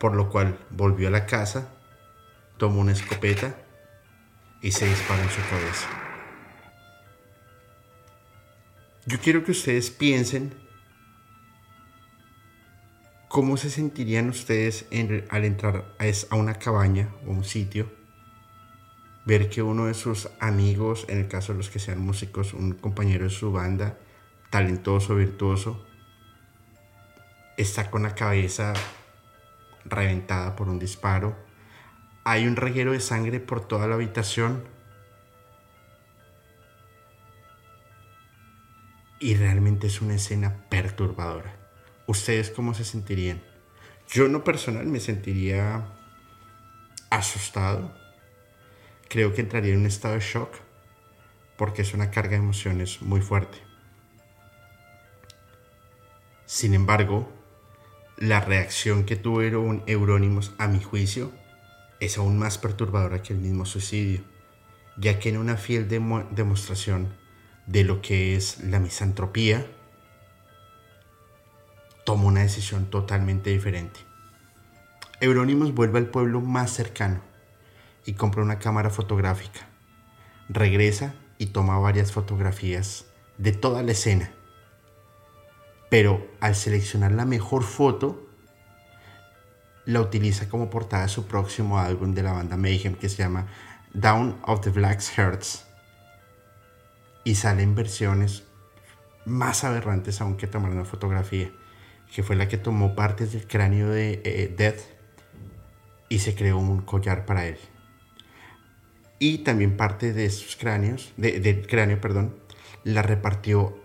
por 0.00 0.14
lo 0.14 0.30
cual 0.30 0.58
volvió 0.70 1.08
a 1.08 1.10
la 1.10 1.26
casa, 1.26 1.68
tomó 2.56 2.80
una 2.80 2.92
escopeta 2.92 3.54
y 4.62 4.72
se 4.72 4.86
disparó 4.86 5.22
en 5.22 5.28
su 5.28 5.40
cabeza. 5.50 5.88
Yo 9.04 9.18
quiero 9.18 9.44
que 9.44 9.50
ustedes 9.50 9.90
piensen 9.90 10.54
cómo 13.28 13.56
se 13.56 13.70
sentirían 13.70 14.28
ustedes 14.28 14.86
al 15.30 15.44
entrar 15.44 15.94
a 15.98 16.36
una 16.36 16.54
cabaña 16.54 17.14
o 17.26 17.30
un 17.30 17.44
sitio, 17.44 17.90
ver 19.24 19.48
que 19.48 19.62
uno 19.62 19.86
de 19.86 19.94
sus 19.94 20.28
amigos, 20.40 21.06
en 21.08 21.18
el 21.18 21.28
caso 21.28 21.52
de 21.52 21.58
los 21.58 21.70
que 21.70 21.78
sean 21.78 22.00
músicos, 22.00 22.54
un 22.54 22.72
compañero 22.72 23.24
de 23.24 23.30
su 23.30 23.52
banda, 23.52 23.98
talentoso, 24.50 25.14
virtuoso, 25.14 25.84
está 27.56 27.90
con 27.90 28.02
la 28.02 28.14
cabeza 28.14 28.72
reventada 29.84 30.56
por 30.56 30.68
un 30.68 30.78
disparo. 30.78 31.36
Hay 32.24 32.46
un 32.46 32.56
reguero 32.56 32.92
de 32.92 33.00
sangre 33.00 33.40
por 33.40 33.66
toda 33.66 33.86
la 33.86 33.94
habitación. 33.94 34.64
Y 39.18 39.36
realmente 39.36 39.86
es 39.86 40.00
una 40.00 40.14
escena 40.14 40.66
perturbadora. 40.68 41.56
¿Ustedes 42.06 42.50
cómo 42.50 42.74
se 42.74 42.84
sentirían? 42.84 43.42
Yo 44.08 44.26
en 44.26 44.32
lo 44.32 44.42
personal 44.42 44.86
me 44.86 44.98
sentiría 44.98 45.86
asustado. 47.08 48.01
Creo 49.12 49.34
que 49.34 49.42
entraría 49.42 49.74
en 49.74 49.80
un 49.80 49.84
estado 49.86 50.14
de 50.14 50.20
shock 50.20 50.48
porque 51.58 51.82
es 51.82 51.92
una 51.92 52.10
carga 52.10 52.30
de 52.30 52.36
emociones 52.36 53.02
muy 53.02 53.20
fuerte. 53.20 53.58
Sin 56.46 56.72
embargo, 56.72 57.30
la 58.16 58.40
reacción 58.40 59.04
que 59.04 59.16
tuvieron 59.16 59.82
Eurónimos 59.86 60.54
a 60.56 60.66
mi 60.66 60.82
juicio 60.82 61.30
es 62.00 62.16
aún 62.16 62.38
más 62.38 62.56
perturbadora 62.56 63.22
que 63.22 63.34
el 63.34 63.40
mismo 63.40 63.66
suicidio, 63.66 64.22
ya 64.96 65.18
que 65.18 65.28
en 65.28 65.36
una 65.36 65.58
fiel 65.58 65.88
demostración 65.88 67.14
de 67.66 67.84
lo 67.84 68.00
que 68.00 68.34
es 68.34 68.64
la 68.64 68.80
misantropía, 68.80 69.66
toma 72.06 72.24
una 72.24 72.40
decisión 72.40 72.86
totalmente 72.86 73.50
diferente. 73.50 74.00
Eurónimos 75.20 75.74
vuelve 75.74 75.98
al 75.98 76.06
pueblo 76.06 76.40
más 76.40 76.70
cercano 76.70 77.31
y 78.04 78.14
compra 78.14 78.42
una 78.42 78.58
cámara 78.58 78.90
fotográfica. 78.90 79.68
Regresa 80.48 81.14
y 81.38 81.46
toma 81.46 81.78
varias 81.78 82.12
fotografías 82.12 83.06
de 83.38 83.52
toda 83.52 83.82
la 83.82 83.92
escena 83.92 84.32
pero 85.92 86.26
al 86.40 86.54
seleccionar 86.54 87.12
la 87.12 87.26
mejor 87.26 87.64
foto, 87.64 88.26
la 89.84 90.00
utiliza 90.00 90.48
como 90.48 90.70
portada 90.70 91.02
de 91.02 91.10
su 91.10 91.26
próximo 91.26 91.78
álbum 91.78 92.14
de 92.14 92.22
la 92.22 92.32
banda 92.32 92.56
Mayhem 92.56 92.94
que 92.94 93.10
se 93.10 93.18
llama 93.18 93.48
Down 93.92 94.40
of 94.46 94.62
the 94.62 94.70
Black 94.70 95.02
Hearts. 95.02 95.66
Y 97.24 97.34
salen 97.34 97.74
versiones 97.74 98.44
más 99.26 99.64
aberrantes 99.64 100.22
aún 100.22 100.38
que 100.38 100.46
tomar 100.46 100.70
una 100.70 100.86
fotografía, 100.86 101.52
que 102.10 102.22
fue 102.22 102.36
la 102.36 102.48
que 102.48 102.56
tomó 102.56 102.94
partes 102.94 103.32
del 103.32 103.46
cráneo 103.46 103.90
de 103.90 104.22
eh, 104.24 104.54
Death 104.56 104.80
y 106.08 106.20
se 106.20 106.34
creó 106.34 106.56
un 106.56 106.80
collar 106.80 107.26
para 107.26 107.44
él. 107.44 107.58
Y 109.24 109.38
también 109.38 109.76
parte 109.76 110.12
de 110.12 110.28
sus 110.30 110.56
cráneos, 110.56 111.12
del 111.16 111.68
cráneo, 111.68 112.00
perdón, 112.00 112.34
la 112.82 113.02
repartió 113.02 113.80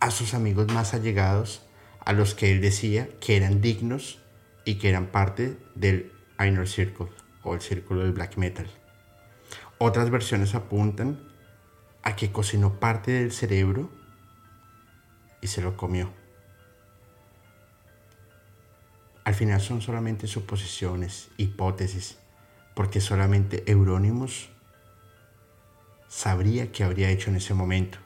a 0.00 0.10
sus 0.10 0.34
amigos 0.34 0.66
más 0.72 0.94
allegados, 0.94 1.64
a 2.00 2.12
los 2.12 2.34
que 2.34 2.50
él 2.50 2.60
decía 2.60 3.08
que 3.20 3.36
eran 3.36 3.60
dignos 3.60 4.18
y 4.64 4.78
que 4.78 4.88
eran 4.88 5.06
parte 5.12 5.56
del 5.76 6.10
Inner 6.40 6.66
Circle 6.66 7.06
o 7.44 7.54
el 7.54 7.60
círculo 7.60 8.02
del 8.02 8.10
black 8.10 8.36
metal. 8.36 8.68
Otras 9.78 10.10
versiones 10.10 10.56
apuntan 10.56 11.20
a 12.02 12.16
que 12.16 12.32
cocinó 12.32 12.80
parte 12.80 13.12
del 13.12 13.30
cerebro 13.30 13.92
y 15.40 15.46
se 15.46 15.62
lo 15.62 15.76
comió. 15.76 16.12
Al 19.22 19.34
final 19.34 19.60
son 19.60 19.82
solamente 19.82 20.26
suposiciones, 20.26 21.28
hipótesis, 21.36 22.18
porque 22.74 23.00
solamente 23.00 23.62
Eurónimos 23.70 24.50
sabría 26.10 26.70
qué 26.70 26.84
habría 26.84 27.08
hecho 27.08 27.30
en 27.30 27.36
ese 27.36 27.54
momento 27.54 27.98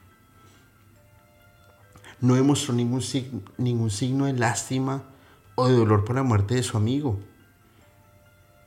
no 2.21 2.35
demostró 2.35 2.73
ningún 2.73 3.01
signo, 3.01 4.25
de 4.25 4.33
lástima 4.33 5.03
o 5.55 5.67
de 5.67 5.75
dolor 5.75 6.05
por 6.05 6.15
la 6.15 6.23
muerte 6.23 6.55
de 6.55 6.63
su 6.63 6.77
amigo. 6.77 7.19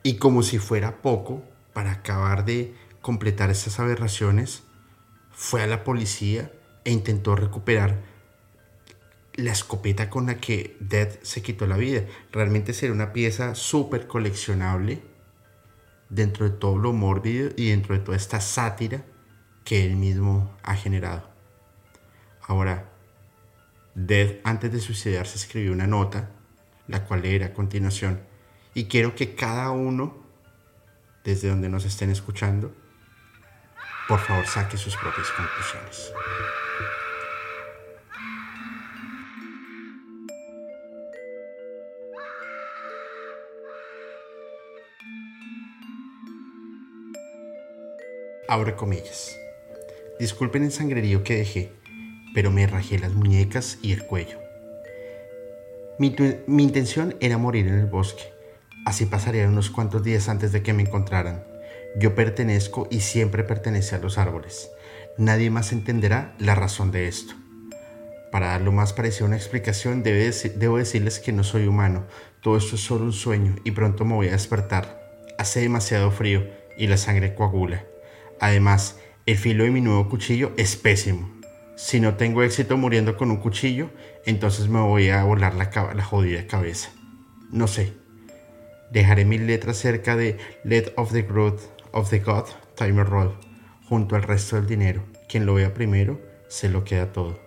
Y 0.03 0.17
como 0.17 0.43
si 0.43 0.59
fuera 0.59 1.03
poco, 1.03 1.43
para 1.73 1.93
acabar 1.93 2.45
de 2.45 2.75
completar 3.01 3.51
estas 3.51 3.81
aberraciones, 3.81 4.63
fue 5.33 5.63
a 5.63 5.67
la 5.67 5.85
policía 5.85 6.53
e 6.85 6.93
intentó 6.93 7.37
recuperar 7.37 8.01
la 9.35 9.53
escopeta 9.53 10.11
con 10.11 10.27
la 10.27 10.39
que 10.39 10.77
Dead 10.81 11.21
se 11.23 11.43
quitó 11.43 11.67
la 11.67 11.77
vida. 11.77 12.05
Realmente 12.33 12.73
sería 12.73 12.95
una 12.95 13.13
pieza 13.13 13.55
súper 13.55 14.07
coleccionable 14.07 15.03
dentro 16.11 16.49
de 16.49 16.57
todo 16.57 16.79
lo 16.79 16.93
mórbido 16.93 17.51
y 17.57 17.71
dentro 17.71 17.95
de 17.95 18.01
toda 18.01 18.17
esta 18.17 18.41
sátira 18.41 19.05
que 19.69 19.85
él 19.85 19.97
mismo 19.97 20.57
ha 20.63 20.75
generado. 20.77 21.29
Ahora, 22.41 22.89
Dead 23.95 24.37
antes 24.43 24.73
de 24.73 24.81
suicidarse 24.81 25.37
escribió 25.37 25.73
una 25.73 25.87
nota, 25.87 26.31
la 26.87 27.05
cual 27.05 27.21
leeré 27.21 27.45
a 27.45 27.53
continuación, 27.53 28.23
y 28.73 28.87
quiero 28.87 29.15
que 29.15 29.35
cada 29.35 29.71
uno, 29.71 30.17
desde 31.23 31.51
donde 31.51 31.69
nos 31.69 31.85
estén 31.85 32.09
escuchando, 32.09 32.75
por 34.09 34.21
favor 34.21 34.47
saque 34.47 34.79
sus 34.79 34.97
propias 34.97 35.29
conclusiones. 35.33 36.13
Abre 48.49 48.75
comillas. 48.75 49.39
Disculpen 50.19 50.65
el 50.65 50.73
sangrerío 50.73 51.23
que 51.23 51.37
dejé 51.37 51.79
pero 52.35 52.51
me 52.51 52.67
rajé 52.67 52.99
las 52.99 53.15
muñecas 53.15 53.79
y 53.83 53.93
el 53.93 54.05
cuello. 54.05 54.39
Mi, 55.99 56.15
intención 56.63 57.17
era 57.21 57.39
morir 57.39 57.67
en 57.67 57.75
el 57.75 57.87
bosque. 57.87 58.33
Así 58.87 59.07
pasaría 59.07 59.49
unos 59.49 59.71
cuantos 59.71 60.05
días 60.05 60.29
antes 60.29 60.53
de 60.53 60.63
que 60.63 60.73
me 60.73 60.83
encontraran. 60.83 61.45
Yo 61.99 62.15
pertenezco 62.15 62.87
y 62.91 63.01
siempre 63.01 63.43
pertenece 63.43 63.97
a 63.97 63.99
los 63.99 64.19
árboles. 64.19 64.71
Nadie 65.17 65.51
más 65.51 65.73
entenderá 65.73 66.35
la 66.39 66.55
razón 66.55 66.93
de 66.93 67.09
esto. 67.09 67.35
Para 68.31 68.49
dar 68.49 68.61
lo 68.61 68.71
más 68.71 68.93
parecido 68.93 69.25
a 69.25 69.29
una 69.29 69.37
explicación, 69.37 70.05
debo 70.05 70.77
decirles 70.77 71.19
que 71.19 71.33
no 71.33 71.43
soy 71.43 71.67
humano. 71.67 72.07
Todo 72.41 72.57
esto 72.57 72.77
es 72.77 72.83
solo 72.83 73.05
un 73.05 73.13
sueño 73.13 73.57
y 73.65 73.73
pronto 73.73 74.05
me 74.05 74.15
voy 74.15 74.29
a 74.29 74.33
despertar. 74.33 75.11
Hace 75.39 75.61
demasiado 75.61 76.13
frío 76.13 76.47
y 76.77 76.87
la 76.87 76.99
sangre 76.99 77.35
coagula. 77.35 77.85
Además, 78.39 78.97
el 79.31 79.37
filo 79.37 79.65
de 79.65 79.71
mi 79.71 79.81
nuevo 79.81 80.09
cuchillo 80.09 80.53
es 80.57 80.77
pésimo 80.77 81.39
si 81.79 82.01
no 82.01 82.17
tengo 82.17 82.43
éxito 82.43 82.77
muriendo 82.77 83.17
con 83.17 83.31
un 83.31 83.37
cuchillo, 83.37 83.91
entonces 84.27 84.69
me 84.69 84.81
voy 84.81 85.11
a 85.11 85.23
volar 85.23 85.55
la, 85.55 86.03
jodida 86.03 86.45
cabeza. 86.49 86.91
No 87.53 87.69
sé. 87.69 87.93
Dejaré 88.91 89.25
mis 89.25 89.41
letras 89.41 89.77
cerca 89.77 90.17
de 90.17 90.39
Let 90.65 90.93
of 90.97 91.13
the 91.13 91.23
Growth 91.23 91.61
of 91.93 92.11
the 92.11 92.19
God 92.19 92.47
Timer 92.75 93.07
Roll, 93.07 93.39
junto 93.89 94.17
al 94.17 94.25
resto 94.25 94.57
del 94.57 94.67
dinero. 94.67 95.05
Quien 95.29 95.47
lo 95.47 95.55
vea 95.55 95.73
primero, 95.73 96.21
se 96.49 96.69
lo 96.69 96.83
queda 96.83 97.13
todo. 97.13 97.39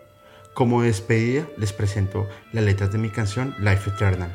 Como 0.54 0.82
despedida, 0.82 1.46
les 1.58 1.74
presento 1.74 2.26
las 2.54 2.64
letras 2.64 2.94
de 2.94 3.00
mi 3.00 3.10
canción 3.10 3.54
Life 3.60 3.90
Eternal. 3.90 4.34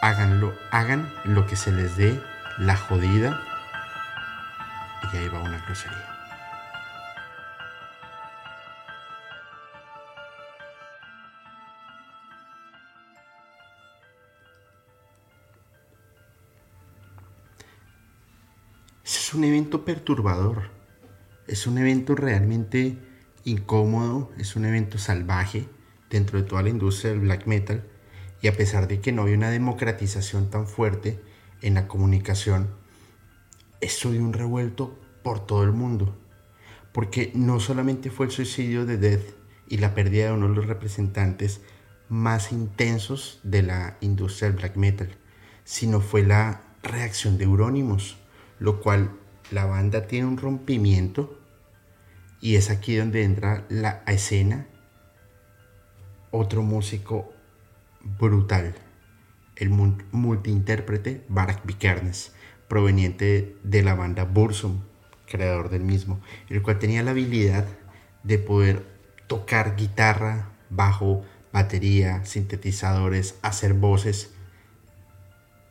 Háganlo, 0.00 0.52
hagan 0.72 1.14
lo 1.24 1.46
que 1.46 1.54
se 1.54 1.70
les 1.70 1.96
dé 1.96 2.18
la 2.58 2.76
jodida. 2.76 3.40
Y 5.12 5.16
ahí 5.16 5.28
va 5.28 5.42
una 5.42 5.64
grosería. 5.64 6.11
Es 19.32 19.36
un 19.36 19.44
evento 19.44 19.86
perturbador, 19.86 20.64
es 21.46 21.66
un 21.66 21.78
evento 21.78 22.14
realmente 22.14 22.98
incómodo, 23.44 24.30
es 24.36 24.56
un 24.56 24.66
evento 24.66 24.98
salvaje 24.98 25.70
dentro 26.10 26.38
de 26.38 26.46
toda 26.46 26.62
la 26.62 26.68
industria 26.68 27.12
del 27.12 27.20
black 27.20 27.46
metal 27.46 27.82
y 28.42 28.48
a 28.48 28.52
pesar 28.52 28.88
de 28.88 29.00
que 29.00 29.10
no 29.10 29.24
hay 29.24 29.32
una 29.32 29.48
democratización 29.48 30.50
tan 30.50 30.66
fuerte 30.66 31.18
en 31.62 31.72
la 31.72 31.88
comunicación, 31.88 32.74
esto 33.80 34.10
dio 34.10 34.20
un 34.20 34.34
revuelto 34.34 35.00
por 35.22 35.46
todo 35.46 35.62
el 35.62 35.72
mundo, 35.72 36.14
porque 36.92 37.32
no 37.34 37.58
solamente 37.58 38.10
fue 38.10 38.26
el 38.26 38.32
suicidio 38.32 38.84
de 38.84 38.98
Death 38.98 39.34
y 39.66 39.78
la 39.78 39.94
pérdida 39.94 40.26
de 40.26 40.32
uno 40.32 40.48
de 40.48 40.56
los 40.56 40.66
representantes 40.66 41.62
más 42.10 42.52
intensos 42.52 43.40
de 43.44 43.62
la 43.62 43.96
industria 44.02 44.50
del 44.50 44.58
black 44.58 44.76
metal, 44.76 45.16
sino 45.64 46.02
fue 46.02 46.22
la 46.22 46.64
reacción 46.82 47.38
de 47.38 47.44
Eurónimos, 47.44 48.18
lo 48.58 48.78
cual 48.78 49.21
la 49.52 49.66
banda 49.66 50.06
tiene 50.06 50.26
un 50.26 50.38
rompimiento 50.38 51.38
y 52.40 52.56
es 52.56 52.70
aquí 52.70 52.96
donde 52.96 53.22
entra 53.22 53.64
la 53.68 54.02
escena 54.06 54.66
otro 56.30 56.62
músico 56.62 57.32
brutal, 58.00 58.74
el 59.56 59.68
multiintérprete 59.68 61.24
Barak 61.28 61.64
Vikernes, 61.66 62.32
proveniente 62.66 63.56
de 63.62 63.82
la 63.82 63.94
banda 63.94 64.24
Bursum, 64.24 64.80
creador 65.26 65.68
del 65.68 65.82
mismo, 65.82 66.20
el 66.48 66.62
cual 66.62 66.78
tenía 66.78 67.02
la 67.02 67.10
habilidad 67.10 67.66
de 68.22 68.38
poder 68.38 68.86
tocar 69.26 69.76
guitarra, 69.76 70.52
bajo, 70.70 71.22
batería, 71.52 72.24
sintetizadores, 72.24 73.38
hacer 73.42 73.74
voces, 73.74 74.32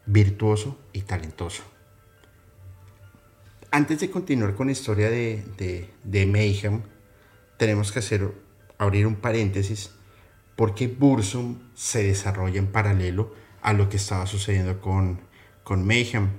virtuoso 0.05 0.79
y 0.93 1.01
talentoso. 1.01 1.70
Antes 3.73 4.01
de 4.01 4.11
continuar 4.11 4.53
con 4.53 4.67
la 4.67 4.73
historia 4.73 5.09
de, 5.09 5.45
de, 6.03 6.25
Mayhem, 6.25 6.81
tenemos 7.55 7.93
que 7.93 7.99
hacer, 7.99 8.29
abrir 8.77 9.07
un 9.07 9.15
paréntesis, 9.15 9.91
porque 10.57 10.89
Bursum 10.89 11.57
se 11.73 12.03
desarrolla 12.03 12.59
en 12.59 12.67
paralelo 12.67 13.33
a 13.61 13.71
lo 13.71 13.87
que 13.87 13.95
estaba 13.95 14.27
sucediendo 14.27 14.81
con, 14.81 15.21
con 15.63 15.87
Mayhem 15.87 16.31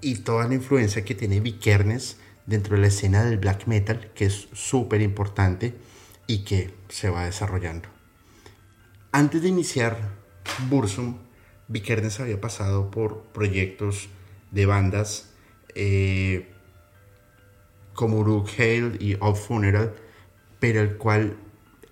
y 0.00 0.16
toda 0.16 0.48
la 0.48 0.54
influencia 0.54 1.04
que 1.04 1.14
tiene 1.14 1.38
Vikernes 1.38 2.16
dentro 2.46 2.74
de 2.74 2.82
la 2.82 2.88
escena 2.88 3.22
del 3.22 3.38
black 3.38 3.68
metal, 3.68 4.10
que 4.12 4.24
es 4.24 4.48
súper 4.52 5.02
importante 5.02 5.76
y 6.26 6.42
que 6.42 6.74
se 6.88 7.10
va 7.10 7.26
desarrollando. 7.26 7.88
Antes 9.12 9.40
de 9.40 9.50
iniciar 9.50 10.10
Bursum, 10.68 11.18
Vikernes 11.68 12.18
había 12.18 12.40
pasado 12.40 12.90
por 12.90 13.22
proyectos 13.26 14.08
de 14.50 14.66
bandas 14.66 15.33
eh, 15.74 16.50
como 17.94 18.18
Uruk 18.18 18.48
Hale 18.58 18.96
y 18.98 19.16
Off 19.20 19.46
Funeral, 19.46 19.94
pero 20.60 20.80
el 20.80 20.96
cual 20.96 21.36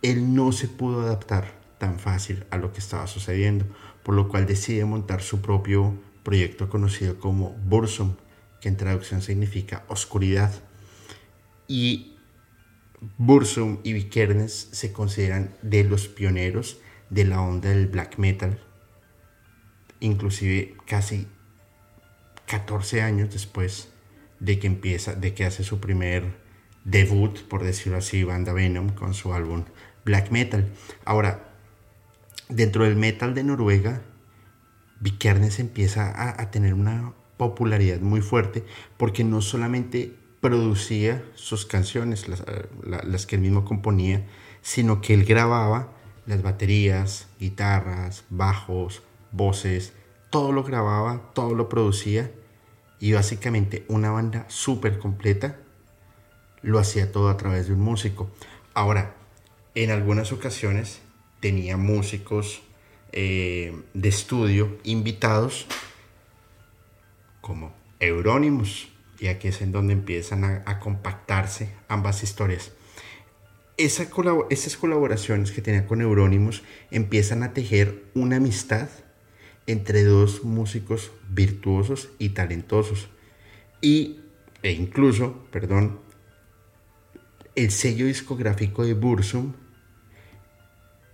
él 0.03 0.35
no 0.35 0.53
se 0.53 0.69
pudo 0.69 1.03
adaptar 1.03 1.61
tan 1.79 1.99
fácil 1.99 2.45
a 2.51 2.59
lo 2.59 2.73
que 2.73 2.81
estaba 2.81 3.07
sucediendo, 3.07 3.65
por 4.03 4.15
lo 4.15 4.29
cual 4.29 4.47
decide 4.47 4.85
montar 4.85 5.23
su 5.23 5.41
propio 5.41 5.95
proyecto 6.23 6.69
conocido 6.69 7.19
como 7.19 7.51
Bursum, 7.51 8.15
que 8.61 8.69
en 8.69 8.77
traducción 8.77 9.23
significa 9.23 9.85
oscuridad. 9.89 10.53
Y 11.67 12.17
Bursum 13.19 13.79
y 13.83 13.93
Vikernes 13.93 14.69
se 14.73 14.93
consideran 14.93 15.55
de 15.63 15.85
los 15.85 16.09
pioneros 16.09 16.79
de 17.11 17.25
la 17.25 17.41
onda 17.41 17.71
del 17.71 17.89
black 17.89 18.19
metal, 18.19 18.59
inclusive 20.01 20.77
casi 20.87 21.27
14 22.53 23.01
años 23.01 23.31
después 23.33 23.89
de 24.39 24.59
que 24.59 24.67
empieza, 24.67 25.15
de 25.15 25.33
que 25.33 25.47
hace 25.47 25.65
su 25.65 25.81
primer 25.81 26.37
debut, 26.85 27.41
por 27.49 27.65
decirlo 27.65 27.97
así, 27.97 28.25
banda 28.25 28.53
Venom 28.53 28.91
con 28.91 29.15
su 29.15 29.33
álbum 29.33 29.65
Black 30.05 30.31
Metal. 30.31 30.71
Ahora, 31.07 31.55
dentro 32.51 32.85
del 32.85 32.97
metal 32.97 33.35
de 33.35 33.43
Noruega, 33.43 34.03
Vikernes 35.01 35.61
empieza 35.61 36.13
a, 36.39 36.51
tener 36.51 36.75
una 36.75 37.15
popularidad 37.39 38.01
muy 38.01 38.21
fuerte 38.21 38.65
porque 38.99 39.25
no 39.25 39.41
solamente 39.41 40.15
producía 40.43 41.25
sus 41.35 41.65
canciones, 41.65 42.29
las, 42.29 42.45
las 42.85 43.25
que 43.25 43.37
él 43.37 43.41
mismo 43.41 43.65
componía, 43.65 44.27
sino 44.61 45.01
que 45.01 45.15
él 45.15 45.25
grababa 45.25 45.95
las 46.27 46.43
baterías, 46.43 47.29
guitarras, 47.41 48.25
bajos, 48.29 49.03
voces, 49.31 49.95
todo 50.29 50.53
lo 50.53 50.63
grababa, 50.65 51.33
todo 51.33 51.55
lo 51.55 51.71
producía 51.71 52.31
y 53.03 53.13
básicamente 53.15 53.85
una 53.89 54.13
banda 54.13 54.47
súper 54.49 55.01
completa 55.01 55.57
lo 56.63 56.79
hacía 56.79 57.11
todo 57.11 57.31
a 57.31 57.37
través 57.37 57.67
de 57.67 57.73
un 57.73 57.81
músico. 57.81 58.31
Ahora, 58.75 59.17
en 59.75 59.91
algunas 59.91 60.31
ocasiones 60.31 61.01
tenía 61.41 61.77
músicos 61.77 62.63
eh, 63.11 63.77
de 63.93 64.09
estudio 64.09 64.79
invitados 64.85 65.67
como 67.41 67.75
Eurónimos 67.99 68.89
y 69.19 69.27
aquí 69.27 69.49
es 69.49 69.63
en 69.63 69.73
donde 69.73 69.95
empiezan 69.95 70.63
a 70.65 70.79
compactarse 70.79 71.75
ambas 71.89 72.23
historias 72.23 72.71
esas 73.77 74.77
colaboraciones 74.77 75.51
que 75.51 75.63
tenía 75.63 75.87
con 75.87 76.01
Eurónimos 76.01 76.63
empiezan 76.91 77.43
a 77.43 77.53
tejer 77.53 78.05
una 78.15 78.37
amistad 78.37 78.89
entre 79.67 80.05
dos 80.05 80.45
músicos 80.45 81.13
virtuosos 81.31 82.09
y 82.19 82.31
talentosos. 82.31 83.09
Y, 83.81 84.21
e 84.63 84.73
incluso, 84.73 85.47
perdón, 85.51 86.01
el 87.55 87.71
sello 87.71 88.07
discográfico 88.07 88.85
de 88.85 88.95
Bursum 88.95 89.53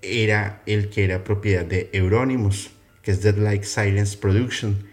era 0.03 0.63
el 0.67 0.89
que 0.91 1.05
era 1.05 1.25
propiedad 1.25 1.65
de 1.65 1.91
Euronymous, 1.93 2.71
que 3.03 3.11
es 3.11 3.23
Dead 3.23 3.37
Like 3.37 3.65
Silence 3.65 4.17
Production, 4.17 4.85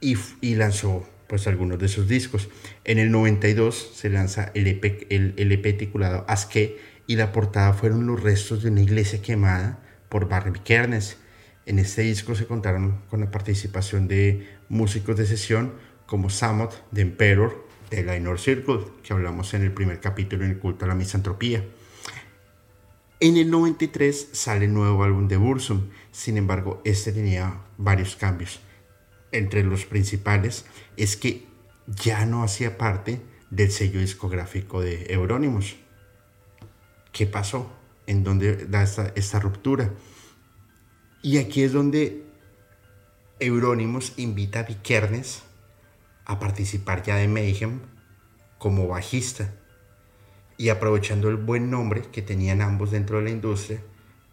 y, 0.00 0.16
lanzó 0.54 1.06
pues 1.26 1.46
algunos 1.46 1.78
de 1.78 1.88
sus 1.88 2.08
discos. 2.08 2.48
En 2.84 2.98
el 2.98 3.10
92 3.10 3.92
se 3.94 4.08
lanza 4.08 4.50
el 4.54 4.66
EP, 4.66 5.06
el, 5.10 5.34
el 5.36 5.52
EP 5.52 5.76
titulado 5.78 6.24
Aske, 6.26 6.78
y 7.06 7.16
la 7.16 7.32
portada 7.32 7.72
fueron 7.72 8.06
los 8.06 8.22
restos 8.22 8.62
de 8.62 8.70
una 8.70 8.82
iglesia 8.82 9.20
quemada 9.20 9.80
por 10.08 10.28
Barry 10.28 10.60
Kernes. 10.60 11.18
En 11.70 11.78
este 11.78 12.02
disco 12.02 12.34
se 12.34 12.48
contaron 12.48 13.00
con 13.08 13.20
la 13.20 13.30
participación 13.30 14.08
de 14.08 14.58
músicos 14.68 15.16
de 15.16 15.24
sesión 15.24 15.72
como 16.04 16.28
Samot 16.28 16.90
de 16.90 17.02
Emperor 17.02 17.64
de 17.90 18.02
la 18.02 18.16
Inner 18.16 18.40
Circle, 18.40 18.80
que 19.04 19.12
hablamos 19.12 19.54
en 19.54 19.62
el 19.62 19.70
primer 19.70 20.00
capítulo 20.00 20.44
en 20.44 20.50
el 20.50 20.58
culto 20.58 20.84
a 20.84 20.88
la 20.88 20.96
misantropía. 20.96 21.64
En 23.20 23.36
el 23.36 23.52
93 23.52 24.30
sale 24.32 24.64
el 24.64 24.74
nuevo 24.74 25.04
álbum 25.04 25.28
de 25.28 25.36
Bursum, 25.36 25.90
sin 26.10 26.38
embargo, 26.38 26.82
este 26.84 27.12
tenía 27.12 27.60
varios 27.78 28.16
cambios. 28.16 28.58
Entre 29.30 29.62
los 29.62 29.84
principales 29.84 30.64
es 30.96 31.16
que 31.16 31.46
ya 31.86 32.26
no 32.26 32.42
hacía 32.42 32.78
parte 32.78 33.20
del 33.50 33.70
sello 33.70 34.00
discográfico 34.00 34.80
de 34.80 35.06
Euronymous. 35.08 35.76
¿Qué 37.12 37.26
pasó? 37.26 37.70
¿En 38.08 38.24
dónde 38.24 38.66
da 38.66 38.82
esta, 38.82 39.38
ruptura? 39.38 39.92
Y 41.22 41.38
aquí 41.38 41.62
es 41.62 41.72
donde 41.72 42.24
Eurónimos 43.38 44.14
invita 44.16 44.60
a 44.60 44.62
Vikernes 44.62 45.42
a 46.24 46.38
participar 46.38 47.02
ya 47.02 47.16
de 47.16 47.28
Mayhem 47.28 47.80
como 48.58 48.88
bajista. 48.88 49.52
Y 50.56 50.68
aprovechando 50.68 51.28
el 51.28 51.36
buen 51.36 51.70
nombre 51.70 52.02
que 52.02 52.22
tenían 52.22 52.62
ambos 52.62 52.90
dentro 52.90 53.18
de 53.18 53.24
la 53.24 53.30
industria, 53.30 53.82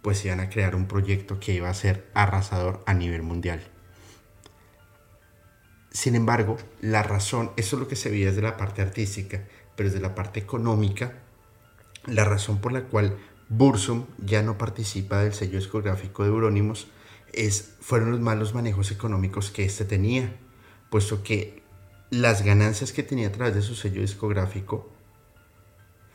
pues 0.02 0.24
iban 0.24 0.40
a 0.40 0.50
crear 0.50 0.76
un 0.76 0.88
proyecto 0.88 1.40
que 1.40 1.54
iba 1.54 1.70
a 1.70 1.74
ser 1.74 2.10
arrasador 2.14 2.84
a 2.86 2.94
nivel 2.94 3.24
mundial. 3.24 3.62
Sin 5.92 6.16
embargo, 6.16 6.58
la 6.80 7.04
razón, 7.04 7.52
eso 7.58 7.76
es 7.76 7.80
lo 7.82 7.88
que 7.88 7.96
se 7.96 8.10
veía 8.10 8.28
desde 8.28 8.42
la 8.42 8.56
parte 8.56 8.82
artística, 8.82 9.46
pero 9.76 9.90
desde 9.90 10.02
la 10.02 10.16
parte 10.16 10.40
económica, 10.40 11.24
la 12.06 12.24
razón 12.24 12.60
por 12.60 12.72
la 12.72 12.84
cual 12.84 13.18
Bursum 13.50 14.06
ya 14.24 14.44
no 14.44 14.58
participa 14.58 15.24
del 15.24 15.34
sello 15.34 15.58
discográfico 15.58 16.24
de 16.24 16.30
Eurónimos 16.30 16.88
es, 17.34 17.76
fueron 17.82 18.12
los 18.12 18.20
malos 18.20 18.54
manejos 18.54 18.92
económicos 18.92 19.52
que 19.52 19.66
éste 19.66 19.86
tenía, 19.86 20.36
puesto 20.90 21.24
que 21.24 21.62
las 22.10 22.44
ganancias 22.44 22.92
que 22.92 23.04
tenía 23.04 23.28
a 23.28 23.32
través 23.32 23.56
de 23.56 23.62
su 23.62 23.76
sello 23.76 24.02
discográfico 24.02 24.92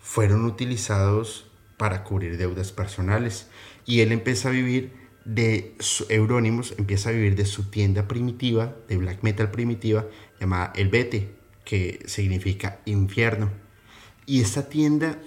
fueron 0.01 0.45
utilizados 0.45 1.47
para 1.77 2.05
cubrir 2.05 2.37
deudas 2.37 2.73
personales. 2.73 3.49
Y 3.87 4.01
él 4.01 4.12
empieza 4.12 4.49
a 4.49 4.53
vivir 4.53 4.92
de 5.25 5.75
su, 5.79 6.07
Eurónimos 6.09 6.75
empieza 6.79 7.11
a 7.11 7.12
vivir 7.12 7.37
de 7.37 7.45
su 7.45 7.71
tienda 7.71 8.09
primitiva 8.09 8.75
de 8.88 8.97
black 8.97 9.23
metal 9.23 9.51
primitiva 9.51 10.07
llamada 10.40 10.73
El 10.75 10.88
Vete 10.88 11.35
que 11.64 12.03
significa 12.07 12.81
infierno. 12.85 13.51
Y 14.27 14.40
esta 14.40 14.68
tienda 14.68 15.18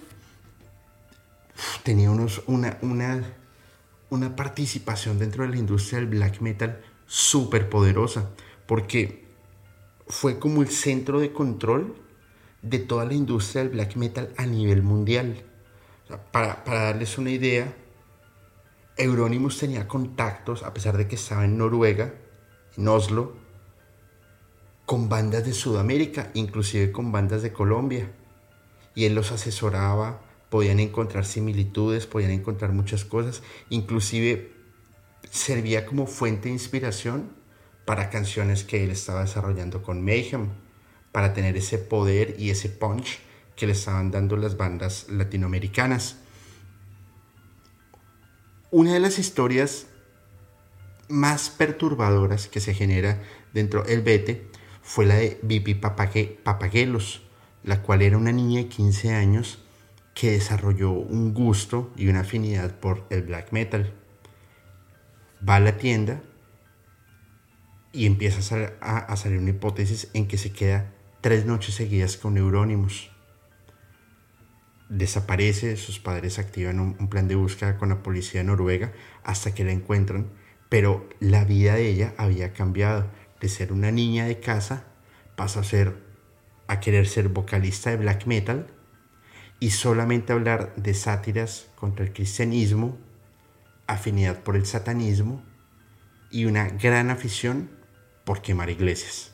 tenía 1.83 2.11
unos, 2.11 2.43
una, 2.47 2.77
una, 2.81 3.23
una 4.09 4.35
participación 4.35 5.19
dentro 5.19 5.43
de 5.43 5.49
la 5.51 5.57
industria 5.57 5.99
del 5.99 6.09
black 6.09 6.41
metal 6.41 6.81
súper 7.05 7.69
poderosa, 7.69 8.31
porque 8.65 9.25
fue 10.07 10.39
como 10.39 10.61
el 10.61 10.69
centro 10.69 11.19
de 11.19 11.31
control 11.31 11.95
de 12.61 12.79
toda 12.79 13.05
la 13.05 13.13
industria 13.13 13.63
del 13.63 13.73
black 13.73 13.95
metal 13.95 14.33
a 14.37 14.45
nivel 14.45 14.81
mundial. 14.81 15.43
para, 16.31 16.63
darles 16.65 17.17
una 17.17 17.31
idea, 17.31 17.73
Euronymous 18.97 19.57
tenía 19.59 19.87
contactos, 19.87 20.63
a 20.63 20.73
pesar 20.73 20.97
de 20.97 21.07
que 21.07 21.15
estaba 21.15 21.45
en 21.45 21.57
Noruega, 21.57 22.13
en 22.77 22.87
Oslo, 22.87 23.35
con 24.85 25.09
bandas 25.09 25.45
de 25.45 25.53
Sudamérica, 25.53 26.31
inclusive 26.33 26.91
con 26.91 27.11
bandas 27.11 27.41
de 27.41 27.51
Colombia. 27.51 28.11
Y 28.93 29.05
él 29.05 29.15
los 29.15 29.31
asesoraba, 29.31 30.21
podían 30.49 30.79
encontrar 30.79 31.25
similitudes, 31.25 32.07
podían 32.07 32.31
encontrar 32.31 32.71
muchas 32.71 33.05
cosas, 33.05 33.41
inclusive 33.69 34.53
servía 35.29 35.85
como 35.85 36.07
fuente 36.07 36.49
de 36.49 36.53
inspiración 36.53 37.29
para 37.85 38.09
canciones 38.09 38.63
que 38.63 38.83
él 38.83 38.91
estaba 38.91 39.21
desarrollando 39.21 39.83
con 39.83 40.03
Mayhem. 40.03 40.49
para 41.11 41.33
tener 41.33 41.55
ese 41.55 41.77
poder 41.77 42.35
y 42.37 42.49
ese 42.49 42.67
punch 42.67 43.19
que 43.55 43.67
le 43.67 43.71
estaban 43.71 44.11
dando 44.11 44.35
las 44.35 44.57
bandas 44.57 45.07
latinoamericanas. 45.07 46.17
Una 48.69 48.93
de 48.93 48.99
las 48.99 49.17
historias 49.17 49.87
más 51.07 51.49
perturbadoras 51.49 52.49
que 52.49 52.59
se 52.59 52.73
genera 52.73 53.23
dentro 53.53 53.83
del 53.83 54.01
Bete 54.01 54.49
fue 54.81 55.05
la 55.05 55.15
de 55.15 55.39
Vipi 55.41 55.75
Papaguelos, 55.75 57.21
la 57.63 57.81
cual 57.81 58.01
era 58.01 58.17
una 58.17 58.33
niña 58.33 58.63
de 58.63 58.67
15 58.67 59.13
años 59.13 59.64
que 60.15 60.31
desarrolló 60.31 60.91
un 60.91 61.33
gusto 61.33 61.91
y 61.95 62.07
una 62.07 62.21
afinidad 62.21 62.79
por 62.79 63.05
el 63.11 63.23
black 63.23 63.51
metal. 63.51 63.93
Va 65.47 65.57
a 65.57 65.59
la 65.59 65.77
tienda 65.77 66.23
y 67.91 68.05
empieza 68.05 68.39
a, 68.81 69.15
salir 69.17 69.39
una 69.39 69.51
hipótesis 69.51 70.09
en 70.13 70.27
que 70.27 70.37
se 70.37 70.51
queda 70.51 70.93
tres 71.19 71.45
noches 71.45 71.75
seguidas 71.75 72.15
con 72.15 72.37
Eurónimos. 72.37 73.11
Desaparece, 74.87 75.75
sus 75.75 75.99
padres 75.99 76.39
activan 76.39 76.79
un, 76.79 77.09
plan 77.09 77.27
de 77.27 77.35
búsqueda 77.35 77.77
con 77.77 77.89
la 77.89 78.01
policía 78.01 78.39
de 78.39 78.47
noruega 78.47 78.93
hasta 79.23 79.53
que 79.53 79.65
la 79.65 79.71
encuentran, 79.73 80.27
pero 80.69 81.09
la 81.19 81.43
vida 81.43 81.75
de 81.75 81.89
ella 81.89 82.13
había 82.17 82.53
cambiado. 82.53 83.11
De 83.41 83.49
ser 83.49 83.73
una 83.73 83.91
niña 83.91 84.25
de 84.25 84.39
casa, 84.39 84.85
pasa 85.35 85.59
a 85.59 85.63
ser 85.63 85.97
a 86.67 86.79
querer 86.79 87.05
ser 87.05 87.27
vocalista 87.27 87.91
de 87.91 87.97
black 87.97 88.25
metal 88.25 88.74
y 89.59 89.71
solamente 89.71 90.33
hablar 90.33 90.73
de 90.75 90.93
sátiras 90.93 91.67
contra 91.75 92.05
el 92.05 92.13
cristianismo, 92.13 92.97
afinidad 93.87 94.43
por 94.43 94.55
el 94.55 94.65
satanismo 94.65 95.43
y 96.29 96.45
una 96.45 96.67
gran 96.67 97.09
afición 97.09 97.69
por 98.25 98.41
quemar 98.41 98.69
iglesias. 98.69 99.33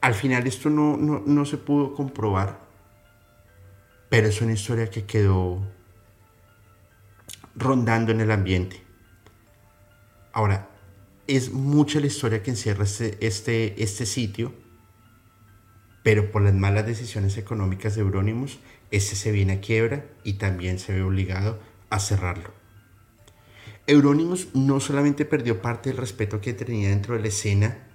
Al 0.00 0.14
final 0.14 0.46
esto 0.46 0.70
no, 0.70 0.96
no, 0.96 1.44
se 1.44 1.58
pudo 1.58 1.94
comprobar, 1.94 2.60
pero 4.08 4.28
es 4.28 4.40
una 4.40 4.52
historia 4.52 4.90
que 4.90 5.04
quedó 5.04 5.66
rondando 7.54 8.12
en 8.12 8.20
el 8.20 8.30
ambiente. 8.30 8.82
Ahora, 10.32 10.68
es 11.26 11.50
mucha 11.50 11.98
la 11.98 12.06
historia 12.06 12.42
que 12.42 12.50
encierra 12.50 12.84
este, 12.84 13.16
este, 13.26 13.82
este 13.82 14.06
sitio 14.06 14.65
pero 16.06 16.30
por 16.30 16.42
las 16.42 16.54
malas 16.54 16.86
decisiones 16.86 17.36
económicas 17.36 17.96
de 17.96 18.02
Eurónimos, 18.02 18.60
ese 18.92 19.16
se 19.16 19.32
viene 19.32 19.54
a 19.54 19.60
quiebra 19.60 20.06
y 20.22 20.34
también 20.34 20.78
se 20.78 20.92
ve 20.92 21.02
obligado 21.02 21.58
a 21.90 21.98
cerrarlo. 21.98 22.54
Eurónimos 23.88 24.54
no 24.54 24.78
solamente 24.78 25.24
perdió 25.24 25.60
parte 25.60 25.90
del 25.90 25.98
respeto 25.98 26.40
que 26.40 26.52
tenía 26.52 26.90
dentro 26.90 27.16
de 27.16 27.22
la 27.22 27.26
escena, 27.26 27.88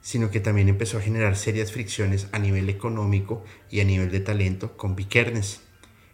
sino 0.00 0.30
que 0.30 0.40
también 0.40 0.70
empezó 0.70 0.96
a 0.96 1.02
generar 1.02 1.36
serias 1.36 1.72
fricciones 1.72 2.28
a 2.32 2.38
nivel 2.38 2.70
económico 2.70 3.44
y 3.70 3.80
a 3.80 3.84
nivel 3.84 4.10
de 4.10 4.20
talento 4.20 4.78
con 4.78 4.96
Vikernes, 4.96 5.60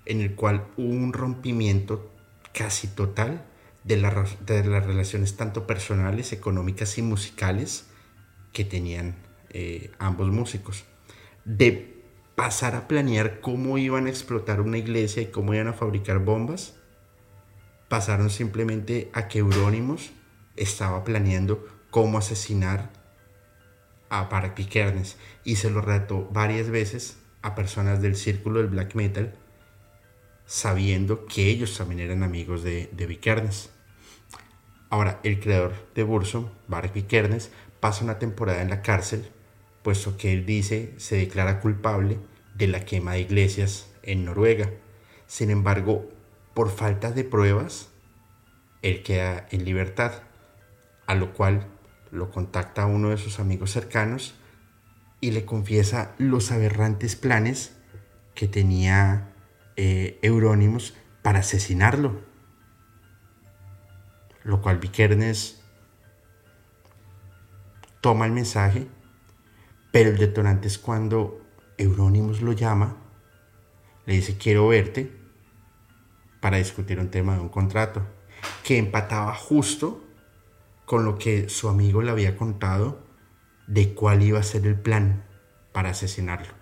en 0.07 0.20
el 0.20 0.35
cual 0.35 0.66
hubo 0.76 0.92
un 0.92 1.12
rompimiento 1.12 2.12
casi 2.53 2.88
total 2.88 3.46
de 3.85 3.96
las 3.96 4.37
relaciones 4.85 5.37
tanto 5.37 5.68
personales, 5.68 6.33
económicas 6.33 6.98
y 6.98 7.03
musicales 7.03 7.87
que 8.53 8.64
tenían 8.64 9.30
eh, 9.51 9.91
ambos 9.99 10.29
músicos, 10.29 10.85
de 11.45 12.03
pasar 12.35 12.75
a 12.75 12.89
planear 12.89 13.41
cómo 13.41 13.79
iban 13.79 14.07
a 14.07 14.11
explotar 14.11 14.61
una 14.61 14.79
iglesia 14.79 15.23
y 15.23 15.27
cómo 15.27 15.55
iban 15.55 15.69
a 15.69 15.73
fabricar 15.73 16.21
bombas, 16.21 16.77
pasaron 17.89 18.31
simplemente 18.31 19.11
a 19.13 19.29
que 19.29 19.41
Eurónimos 19.41 20.13
estaba 20.57 21.05
planeando 21.05 21.67
cómo 21.91 22.19
asesinar 22.19 22.91
a 24.09 24.29
Park 24.29 24.55
Pikernes 24.55 25.17
y 25.45 25.57
se 25.57 25.71
lo 25.71 25.81
relató 25.81 26.29
varias 26.33 26.71
veces 26.71 27.19
a 27.43 27.55
personas 27.55 28.01
del 28.01 28.17
círculo 28.17 28.61
del 28.61 28.69
black 28.69 28.95
metal 28.95 29.35
sabiendo 30.47 31.27
que 31.27 31.49
ellos 31.49 31.79
también 31.79 32.01
eran 32.01 32.23
amigos 32.25 32.65
de, 32.65 32.91
de. 32.93 33.51
Ahora, 34.91 35.21
el 35.23 35.39
creador 35.39 35.75
de 35.95 36.03
Burso, 36.03 36.51
Bark 36.67 36.93
Vikernes, 36.93 37.53
pasa 37.79 38.03
una 38.03 38.19
temporada 38.19 38.61
en 38.61 38.71
la 38.71 38.83
cárcel 38.83 39.31
puesto 39.83 40.16
que 40.16 40.33
él 40.33 40.47
dice 40.47 40.95
se 40.99 41.16
declara 41.16 41.61
culpable 41.61 42.19
de 42.55 42.66
la 42.66 42.85
quema 42.85 43.12
de 43.12 43.21
iglesias 43.21 43.90
en 44.03 44.25
Noruega. 44.25 44.71
Sin 45.27 45.51
embargo, 45.51 46.09
por 46.55 46.71
falta 46.71 47.12
de 47.12 47.25
pruebas, 47.25 47.88
él 48.83 49.03
queda 49.03 49.47
en 49.51 49.64
libertad, 49.64 50.23
a 51.07 51.14
lo 51.14 51.33
cual 51.33 51.66
lo 52.11 52.31
contacta 52.31 52.87
uno 52.87 53.11
de 53.11 53.19
sus 53.19 53.38
amigos 53.38 53.71
cercanos 53.71 54.35
y 55.21 55.31
le 55.31 55.45
confiesa 55.45 56.14
los 56.19 56.51
aberrantes 56.51 57.14
planes 57.14 57.77
que 58.35 58.49
tenía 58.49 59.33
eh, 59.77 60.19
Eurónimos 60.23 60.95
para 61.23 61.40
asesinarlo. 61.40 62.21
Lo 64.43 64.62
cual 64.62 64.79
Vikernes 64.79 65.62
toma 68.01 68.25
el 68.27 68.33
mensaje 68.33 68.88
pero 69.92 70.11
el 70.11 70.18
detonante 70.18 70.68
es 70.68 70.79
cuando 70.79 71.40
Eurónimos 71.79 72.42
lo 72.42 72.53
llama, 72.53 72.96
le 74.07 74.14
dice 74.14 74.37
quiero 74.37 74.68
verte 74.68 75.20
para 76.40 76.57
discutir 76.57 76.98
un 76.98 77.11
tema 77.11 77.35
de 77.35 77.40
un 77.40 77.48
contrato, 77.48 78.07
que 78.64 78.79
empataba 78.79 79.35
justo 79.35 80.03
con 80.87 81.05
lo 81.05 81.18
que 81.18 81.48
su 81.48 81.68
amigo 81.68 82.03
le 82.03 82.11
había 82.11 82.37
contado 82.37 83.07
de 83.66 83.94
cuál 83.94 84.22
iba 84.22 84.40
a 84.40 84.42
ser 84.42 84.66
el 84.66 84.74
plan 84.74 85.24
para 85.72 85.90
asesinarlo. 85.90 86.53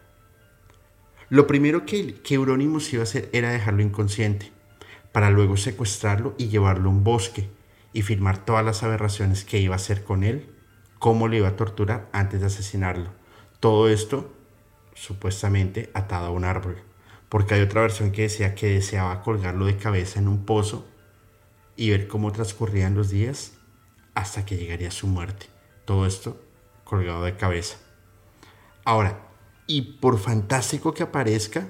Lo 1.30 1.46
primero 1.46 1.86
que, 1.86 2.14
que 2.20 2.34
Eurónimos 2.34 2.92
iba 2.92 3.02
a 3.02 3.04
hacer 3.04 3.30
era 3.32 3.50
dejarlo 3.50 3.82
inconsciente, 3.82 4.52
para 5.12 5.30
luego 5.30 5.56
secuestrarlo 5.56 6.34
y 6.38 6.48
llevarlo 6.48 6.90
a 6.90 6.92
un 6.92 7.04
bosque 7.04 7.48
y 7.92 8.02
firmar 8.02 8.44
todas 8.44 8.64
las 8.64 8.82
aberraciones 8.82 9.44
que 9.44 9.58
iba 9.58 9.74
a 9.74 9.76
hacer 9.76 10.04
con 10.04 10.24
él, 10.24 10.54
cómo 10.98 11.28
le 11.28 11.38
iba 11.38 11.48
a 11.48 11.56
torturar 11.56 12.08
antes 12.12 12.40
de 12.40 12.46
asesinarlo. 12.46 13.17
Todo 13.61 13.88
esto 13.88 14.33
supuestamente 14.94 15.90
atado 15.94 16.27
a 16.27 16.31
un 16.31 16.44
árbol, 16.44 16.83
porque 17.29 17.55
hay 17.55 17.62
otra 17.62 17.83
versión 17.83 18.12
que 18.12 18.23
decía 18.23 18.55
que 18.55 18.68
deseaba 18.68 19.23
colgarlo 19.23 19.66
de 19.66 19.77
cabeza 19.77 20.18
en 20.18 20.29
un 20.29 20.44
pozo 20.44 20.87
y 21.77 21.90
ver 21.90 22.09
cómo 22.09 22.33
transcurrían 22.33 22.94
los 22.94 23.11
días 23.11 23.53
hasta 24.14 24.44
que 24.44 24.57
llegaría 24.57 24.90
su 24.90 25.07
muerte. 25.07 25.47
Todo 25.85 26.07
esto 26.07 26.40
colgado 26.85 27.25
de 27.25 27.37
cabeza. 27.37 27.79
Ahora, 28.85 29.29
y 29.66 29.83
por 29.83 30.18
fantástico 30.18 30.94
que 30.94 31.03
aparezca, 31.03 31.68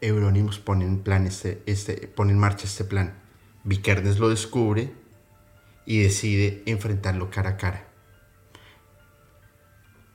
Eurónimos 0.00 0.58
pone 0.58 0.84
en, 0.84 1.00
plan 1.02 1.26
este, 1.26 1.62
este, 1.66 2.08
pone 2.08 2.32
en 2.32 2.38
marcha 2.38 2.66
este 2.66 2.84
plan. 2.84 3.22
Vikernes 3.64 4.18
lo 4.18 4.28
descubre 4.28 4.92
y 5.86 6.02
decide 6.02 6.62
enfrentarlo 6.66 7.30
cara 7.30 7.50
a 7.50 7.56
cara. 7.56 7.85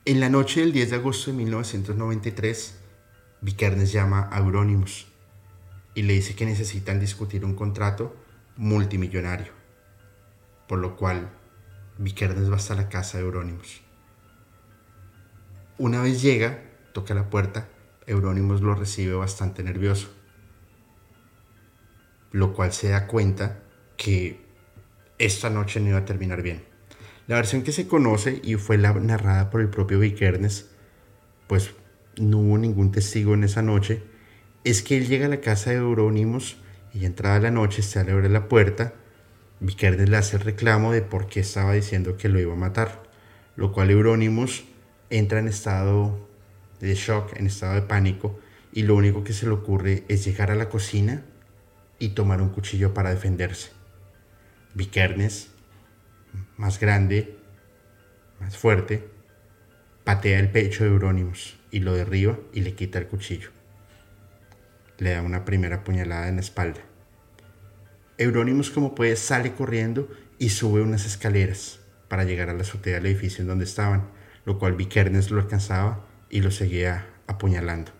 En 0.04 0.18
la 0.18 0.28
noche 0.28 0.58
del 0.58 0.72
10 0.72 0.90
de 0.90 0.96
agosto 0.96 1.30
de 1.30 1.36
1993, 1.36 2.74
Vikernes 3.40 3.92
llama 3.92 4.28
a 4.32 4.40
Eurónimos 4.40 5.06
y 5.94 6.02
le 6.02 6.14
dice 6.14 6.34
que 6.34 6.44
necesitan 6.44 6.98
discutir 6.98 7.44
un 7.44 7.54
contrato 7.54 8.16
multimillonario, 8.56 9.52
por 10.66 10.80
lo 10.80 10.96
cual 10.96 11.30
Vikernes 11.98 12.50
va 12.50 12.56
hasta 12.56 12.74
la 12.74 12.88
casa 12.88 13.18
de 13.18 13.24
Eurónimos. 13.24 13.82
Una 15.78 16.02
vez 16.02 16.20
llega, 16.20 16.64
toca 16.92 17.14
la 17.14 17.30
puerta, 17.30 17.68
Eurónimos 18.04 18.60
lo 18.60 18.74
recibe 18.74 19.14
bastante 19.14 19.62
nervioso, 19.62 20.08
lo 22.32 22.52
cual 22.54 22.72
se 22.72 22.88
da 22.88 23.06
cuenta 23.06 23.62
que 23.96 24.44
esta 25.18 25.48
noche 25.48 25.78
no 25.78 25.90
iba 25.90 25.98
a 25.98 26.04
terminar 26.04 26.42
bien. 26.42 26.71
La 27.32 27.38
versión 27.38 27.62
que 27.62 27.72
se 27.72 27.88
conoce 27.88 28.42
y 28.44 28.56
fue 28.56 28.76
la 28.76 28.92
narrada 28.92 29.48
por 29.48 29.62
el 29.62 29.70
propio 29.70 29.98
Vikernes, 29.98 30.68
pues 31.46 31.70
no 32.18 32.36
hubo 32.36 32.58
ningún 32.58 32.92
testigo 32.92 33.32
en 33.32 33.42
esa 33.42 33.62
noche, 33.62 34.02
es 34.64 34.82
que 34.82 34.98
él 34.98 35.08
llega 35.08 35.24
a 35.24 35.30
la 35.30 35.40
casa 35.40 35.70
de 35.70 35.76
Eurónimos 35.76 36.58
y 36.92 37.06
entrada 37.06 37.40
la 37.40 37.50
noche 37.50 37.80
se 37.80 37.98
abre 38.00 38.28
la 38.28 38.50
puerta, 38.50 38.92
Vikernes 39.60 40.10
le 40.10 40.18
hace 40.18 40.36
el 40.36 40.42
reclamo 40.42 40.92
de 40.92 41.00
por 41.00 41.26
qué 41.26 41.40
estaba 41.40 41.72
diciendo 41.72 42.18
que 42.18 42.28
lo 42.28 42.38
iba 42.38 42.52
a 42.52 42.56
matar, 42.56 43.02
lo 43.56 43.72
cual 43.72 43.88
Eurónimos 43.88 44.64
entra 45.08 45.38
en 45.38 45.48
estado 45.48 46.28
de 46.80 46.94
shock, 46.94 47.34
en 47.38 47.46
estado 47.46 47.72
de 47.72 47.80
pánico, 47.80 48.38
y 48.74 48.82
lo 48.82 48.94
único 48.94 49.24
que 49.24 49.32
se 49.32 49.46
le 49.46 49.52
ocurre 49.52 50.04
es 50.08 50.22
llegar 50.22 50.50
a 50.50 50.54
la 50.54 50.68
cocina 50.68 51.24
y 51.98 52.10
tomar 52.10 52.42
un 52.42 52.50
cuchillo 52.50 52.92
para 52.92 53.08
defenderse. 53.08 53.70
Vikernes 54.74 55.51
más 56.62 56.78
grande, 56.78 57.36
más 58.38 58.56
fuerte, 58.56 59.04
patea 60.04 60.38
el 60.38 60.48
pecho 60.48 60.84
de 60.84 60.90
Eurónimos 60.90 61.58
y 61.72 61.80
lo 61.80 61.92
derriba 61.92 62.38
y 62.52 62.60
le 62.60 62.74
quita 62.74 63.00
el 63.00 63.08
cuchillo. 63.08 63.50
Le 64.98 65.10
da 65.10 65.22
una 65.22 65.44
primera 65.44 65.82
puñalada 65.82 66.28
en 66.28 66.36
la 66.36 66.40
espalda. 66.40 66.80
Eurónimos 68.16 68.70
como 68.70 68.94
puede 68.94 69.16
sale 69.16 69.54
corriendo 69.54 70.08
y 70.38 70.50
sube 70.50 70.82
unas 70.82 71.04
escaleras 71.04 71.80
para 72.06 72.22
llegar 72.22 72.48
a 72.48 72.54
la 72.54 72.60
azotea 72.60 72.94
del 72.94 73.06
edificio 73.06 73.42
en 73.42 73.48
donde 73.48 73.64
estaban, 73.64 74.10
lo 74.44 74.60
cual 74.60 74.76
Vikernes 74.76 75.32
lo 75.32 75.40
alcanzaba 75.40 76.06
y 76.30 76.42
lo 76.42 76.52
seguía 76.52 77.08
apuñalando. 77.26 77.90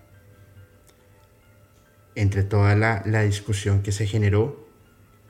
Entre 2.14 2.44
toda 2.44 2.76
la, 2.76 3.22
discusión 3.24 3.82
que 3.82 3.90
se 3.90 4.06
generó, 4.06 4.68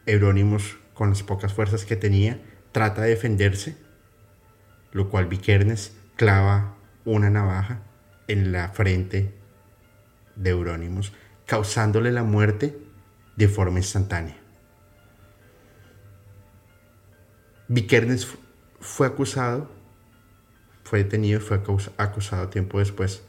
Eurónimos, 0.05 0.77
con 0.93 1.09
las 1.09 1.23
pocas 1.23 1.55
fuerzas 1.55 1.87
que 1.87 1.97
tenía, 1.97 2.39
trata 2.73 3.03
de 3.03 3.11
defenderse, 3.11 3.77
lo 4.93 5.11
cual 5.11 5.27
Vikernes 5.27 5.93
clava 6.17 6.75
una 7.05 7.31
navaja 7.31 7.83
en 8.29 8.53
la 8.53 8.71
frente 8.71 9.35
de 10.37 10.51
Eurónimos, 10.51 11.13
causándole 11.47 12.13
la 12.13 12.25
muerte 12.25 12.77
de 13.37 13.49
forma 13.49 13.79
instantánea. 13.79 14.37
Vikernes 17.69 18.29
fue 18.81 19.07
acusado, 19.07 19.71
fue 20.85 21.05
detenido 21.05 21.41
y 21.41 21.43
fue 21.43 21.61
acusado 21.97 22.49
tiempo 22.49 22.79
después. 22.79 23.23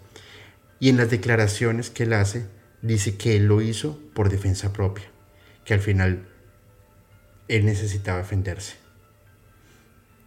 Y 0.79 0.89
en 0.89 0.97
las 0.97 1.09
declaraciones 1.09 1.89
que 1.89 2.03
él 2.03 2.13
hace, 2.13 2.47
dice 2.81 3.15
que 3.15 3.37
él 3.37 3.45
lo 3.45 3.61
hizo 3.61 3.99
por 4.13 4.29
defensa 4.29 4.73
propia, 4.73 5.05
que 5.63 5.73
al 5.73 5.79
final 5.79 6.27
él 7.47 7.65
necesitaba 7.65 8.17
defenderse. 8.17 8.82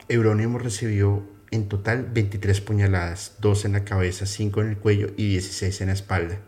Eurónimo 0.08 0.58
recibió 0.58 1.28
en 1.50 1.68
total 1.68 2.08
23 2.12 2.60
puñaladas, 2.60 3.36
2 3.40 3.64
en 3.64 3.72
la 3.72 3.84
cabeza, 3.84 4.26
5 4.26 4.60
en 4.60 4.68
el 4.68 4.78
cuello 4.78 5.08
y 5.16 5.30
16 5.30 5.80
en 5.80 5.88
la 5.88 5.94
espalda, 5.94 6.38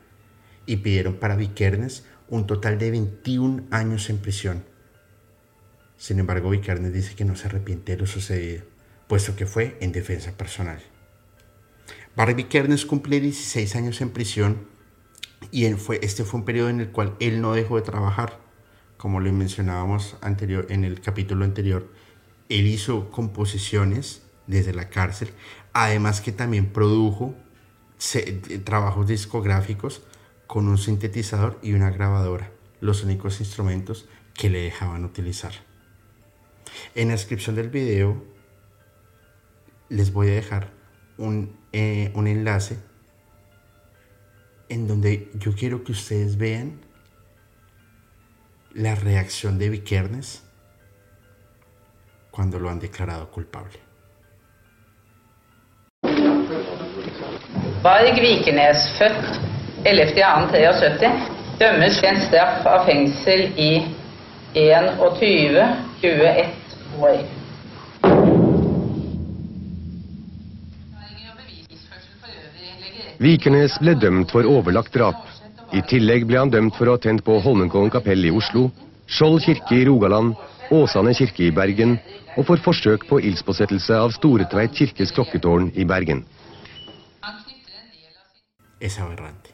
y 0.66 0.77
pidieron 0.77 1.16
para 1.16 1.35
Vikernes 1.35 2.05
un 2.29 2.47
total 2.47 2.79
de 2.79 2.92
21 2.92 3.64
años 3.71 4.11
en 4.11 4.18
prisión. 4.18 4.64
Sin 5.97 6.21
embargo, 6.21 6.51
Vikernes 6.51 6.92
dice 6.92 7.16
que 7.16 7.25
no 7.25 7.35
se 7.35 7.49
arrepiente 7.49 7.92
de 7.92 7.99
lo 7.99 8.07
sucedido, 8.07 8.62
puesto 9.09 9.35
que 9.35 9.47
fue 9.47 9.77
en 9.81 9.90
defensa 9.90 10.31
personal. 10.33 10.81
Barry 12.14 12.35
Vikernes 12.35 12.87
cumple 12.87 13.21
16 13.21 13.75
años 13.75 14.01
en 14.01 14.11
prisión 14.11 14.68
y 15.51 15.68
fue, 15.73 15.99
este 16.03 16.23
fue 16.23 16.40
un 16.40 16.47
periodo 16.47 16.68
en 16.68 16.81
el 16.81 16.90
cual 16.90 17.16
él 17.18 17.40
no 17.40 17.55
dejó 17.55 17.77
de 17.77 17.83
trabajar, 17.83 18.38
como 18.97 19.21
le 19.21 19.33
mencionábamos 19.33 20.16
anterior, 20.21 20.66
en 20.71 20.85
el 20.85 21.01
capítulo 21.01 21.44
anterior. 21.44 21.88
Él 22.49 22.67
hizo 22.67 23.11
composiciones 23.11 24.23
desde 24.47 24.73
la 24.73 24.89
cárcel, 24.89 25.31
además 25.73 26.21
que 26.21 26.33
también 26.33 26.73
produjo 26.73 27.35
trabajos 28.65 29.07
discográficos 29.07 30.03
con 30.47 30.69
un 30.69 30.79
sintetizador 30.79 31.59
y 31.63 31.73
una 31.73 31.91
grabadora, 31.91 32.51
los 32.81 33.05
únicos 33.05 33.41
instrumentos 33.41 34.09
que 34.35 34.49
le 34.49 34.63
dejaban 34.63 35.05
utilizar. 35.05 35.53
En 36.95 37.09
la 37.09 37.15
descripción 37.15 37.57
del 37.57 37.69
video 37.69 38.25
les 39.89 40.13
voy 40.13 40.29
a 40.29 40.35
dejar 40.35 40.73
un, 41.17 41.57
eh, 41.73 42.13
un 42.15 42.27
enlace 42.27 42.79
en 44.69 44.87
donde 44.87 45.31
yo 45.35 45.55
quiero 45.55 45.83
que 45.83 45.93
ustedes 45.93 46.37
vean 46.37 46.81
la 48.73 48.95
reacción 48.95 49.59
de 49.59 49.71
Vikernes 49.71 50.45
cuando 52.38 52.57
lo 52.61 52.70
han 52.70 52.79
declarado 52.79 53.29
culpable. 53.33 53.79
Varg 57.83 58.20
Vikernes, 58.20 58.92
født 58.98 59.40
11.2.73, 59.83 61.11
dømmes 61.59 61.98
til 61.98 62.09
en 62.12 62.20
straff 62.29 62.62
av 62.70 62.87
fengsel 62.87 63.42
i 63.59 63.83
21-21 64.55 66.46
år. 67.03 67.18
Vikernes 73.18 73.81
ble 73.83 73.98
dømt 73.98 74.31
for 74.31 74.46
overlagt 74.46 74.94
drap. 74.94 75.27
I 75.74 75.83
tillegg 75.90 76.22
ble 76.31 76.38
han 76.38 76.55
dømt 76.55 76.79
for 76.79 76.87
å 76.87 76.94
ha 76.94 77.03
tent 77.03 77.27
på 77.27 77.42
Holmenkollen 77.42 77.90
kapell 77.90 78.22
i 78.31 78.31
Oslo, 78.31 78.70
Skjold 79.09 79.42
kirke 79.42 79.74
i 79.74 79.87
Rogaland, 79.90 80.37
Åsane 80.71 81.15
kirke 81.17 81.47
i 81.47 81.51
Bergen 81.55 81.95
og 82.37 82.45
for 82.45 82.61
forsøk 82.61 83.07
på 83.09 83.19
ildspåsettelse 83.25 83.95
av 83.97 84.13
kirkes 84.75 85.13
klokketårn 85.13 85.73
i 85.75 85.85
Bergen. 85.85 86.27
Es 88.81 88.99
aberrante. 88.99 89.51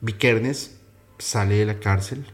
Vikernes 0.00 0.70
sale 1.18 1.58
de 1.58 1.66
la 1.66 1.74
cárcel, 1.74 2.24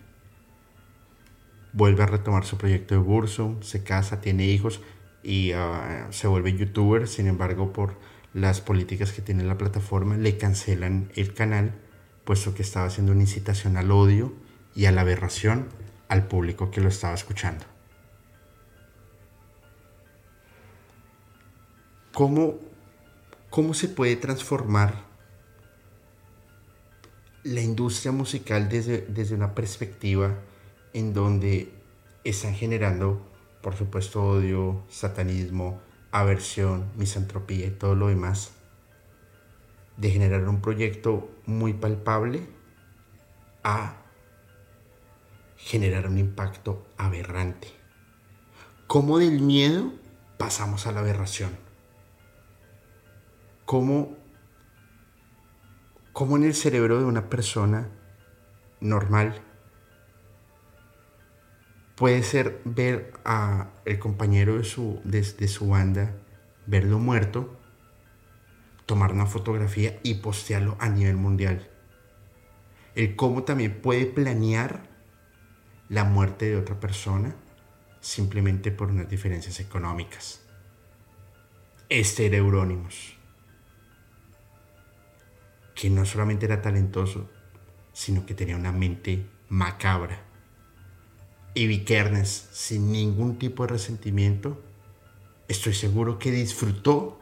vuelve 1.72 2.03
a 2.03 2.07
retomar 2.07 2.44
su 2.44 2.57
proyecto 2.57 2.94
de 2.94 3.01
Bursum, 3.01 3.61
se 3.62 3.83
casa, 3.83 4.20
tiene 4.20 4.46
hijos 4.46 4.81
y 5.22 5.53
uh, 5.53 6.11
se 6.11 6.29
vuelve 6.29 6.57
youtuber, 6.57 7.09
sin 7.09 7.27
embargo 7.27 7.72
por 7.72 7.98
las 8.33 8.61
políticas 8.61 9.12
que 9.12 9.22
tiene 9.22 9.42
la 9.44 9.59
plataforma 9.59 10.16
le 10.16 10.38
cancelan 10.38 11.11
el 11.16 11.35
canal, 11.35 11.74
puesto 12.24 12.55
que 12.55 12.62
estaba 12.62 12.87
haciendo 12.87 13.12
una 13.12 13.22
incitación 13.22 13.77
al 13.77 13.90
odio 13.90 14.33
y 14.74 14.87
a 14.87 14.92
la 14.92 15.01
aberración 15.01 15.66
al 16.08 16.26
público 16.26 16.70
que 16.70 16.80
lo 16.80 16.88
estaba 16.88 17.14
escuchando. 17.14 17.64
¿Cómo, 22.12 22.58
cómo 23.50 23.74
se 23.74 23.88
puede 23.88 24.16
transformar 24.16 25.04
la 27.44 27.60
industria 27.60 28.12
musical 28.12 28.68
desde, 28.68 29.02
desde 29.02 29.34
una 29.34 29.54
perspectiva 29.54 30.34
en 30.92 31.14
donde 31.14 31.72
están 32.24 32.54
generando, 32.54 33.22
por 33.62 33.76
supuesto, 33.76 34.22
odio, 34.22 34.82
satanismo, 34.88 35.80
aversión, 36.10 36.90
misantropía 36.96 37.66
y 37.66 37.70
todo 37.70 37.94
lo 37.94 38.08
demás, 38.08 38.50
de 39.96 40.10
generar 40.10 40.48
un 40.48 40.60
proyecto 40.60 41.30
muy 41.46 41.72
palpable 41.72 42.46
a 43.62 43.97
generar 45.58 46.06
un 46.06 46.18
impacto 46.18 46.86
aberrante. 46.96 47.68
¿Cómo 48.86 49.18
del 49.18 49.40
miedo 49.42 49.92
pasamos 50.38 50.86
a 50.86 50.92
la 50.92 51.00
aberración? 51.00 51.50
¿Cómo, 53.66 54.16
en 56.16 56.44
el 56.44 56.54
cerebro 56.54 56.98
de 56.98 57.04
una 57.04 57.28
persona 57.28 57.88
normal 58.80 59.42
puede 61.96 62.22
ser 62.22 62.62
ver 62.64 63.12
a 63.26 63.68
el 63.84 63.98
compañero 63.98 64.56
de 64.56 64.64
su, 64.64 65.02
su 65.48 65.68
banda, 65.68 66.14
verlo 66.66 66.98
muerto, 66.98 67.58
tomar 68.86 69.12
una 69.12 69.26
fotografía 69.26 70.00
y 70.02 70.14
postearlo 70.14 70.78
a 70.80 70.88
nivel 70.88 71.16
mundial. 71.16 71.68
El 72.94 73.16
cómo 73.16 73.42
también 73.42 73.82
puede 73.82 74.06
planear 74.06 74.88
la 75.88 76.05
muerte 76.05 76.46
de 76.51 76.57
otra 76.57 76.79
persona 76.79 77.35
simplemente 78.01 78.70
por 78.70 78.88
unas 78.90 79.09
diferencias 79.09 79.61
económicas. 79.61 80.42
Este 81.88 82.27
era 82.27 82.37
Eurónimos, 82.37 83.16
que 85.74 85.90
no 85.90 86.05
solamente 86.05 86.46
era 86.46 86.61
talentoso, 86.61 87.29
sino 87.92 88.27
que 88.27 88.35
tenía 88.35 88.57
una 88.57 88.72
mente 88.72 89.27
macabra 89.48 90.29
y 91.59 91.66
Vikernes 91.66 92.48
sin 92.53 92.92
ningún 92.92 93.37
tipo 93.38 93.64
de 93.64 93.72
resentimiento, 93.72 94.62
estoy 95.48 95.74
seguro 95.74 96.18
que 96.20 96.31
disfrutó 96.31 97.20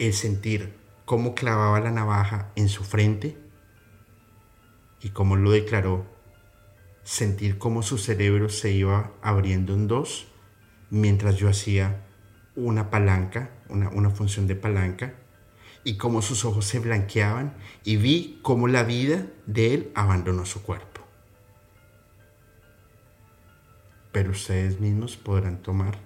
el 0.00 0.12
sentir 0.12 0.74
cómo 1.04 1.36
clavaba 1.36 1.78
la 1.78 1.92
navaja 1.92 2.50
en 2.56 2.68
su 2.68 2.82
frente 2.82 3.38
y 5.00 5.10
cómo 5.10 5.36
lo 5.36 5.52
declaró, 5.52 6.04
sentir 7.08 7.58
cómo 7.58 7.82
su 7.82 7.96
cerebro 7.96 8.48
se 8.48 8.70
iba 8.72 9.12
abriendo 9.22 9.72
en 9.74 9.88
dos 9.88 10.28
mientras 10.90 11.36
yo 11.36 11.48
hacía 11.48 12.04
una 12.54 12.90
palanca, 12.90 13.50
una, 13.68 13.88
una 13.90 14.10
función 14.10 14.46
de 14.46 14.56
palanca, 14.56 15.14
y 15.84 15.96
cómo 15.96 16.22
sus 16.22 16.44
ojos 16.44 16.66
se 16.66 16.80
blanqueaban 16.80 17.54
y 17.84 17.96
vi 17.96 18.40
cómo 18.42 18.68
la 18.68 18.82
vida 18.82 19.26
de 19.46 19.74
él 19.74 19.92
abandonó 19.94 20.44
su 20.44 20.62
cuerpo. 20.62 20.98
pero 24.18 24.30
ustedes 24.30 24.80
mismos 24.80 25.16
podrán 25.16 25.62
tomar 25.62 25.96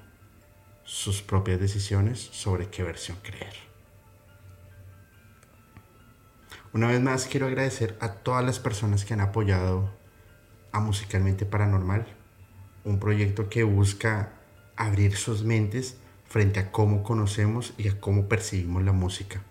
sus 0.85 1.23
propias 1.23 1.59
decisiones 1.59 2.21
sobre 2.21 2.69
qué 2.69 2.83
versión 2.83 3.17
creer. 3.23 3.55
Una 6.75 6.89
vez 6.89 7.01
más 7.01 7.27
quiero 7.27 7.47
agradecer 7.47 7.97
a 8.01 8.15
todas 8.15 8.45
las 8.45 8.59
personas 8.59 9.07
que 9.07 9.15
han 9.15 9.21
apoyado 9.21 9.91
a 10.73 10.81
Musicalmente 10.81 11.47
Paranormal, 11.47 12.07
un 12.85 12.99
proyecto 12.99 13.49
que 13.49 13.63
busca 13.63 14.33
abrir 14.77 15.17
sus 15.17 15.45
mentes 15.45 15.97
frente 16.27 16.61
a 16.61 16.73
cómo 16.73 17.03
conocemos 17.03 17.75
y 17.79 17.89
a 17.89 18.01
cómo 18.01 18.29
percibimos 18.29 18.83
la 18.83 18.93
música. 18.93 19.43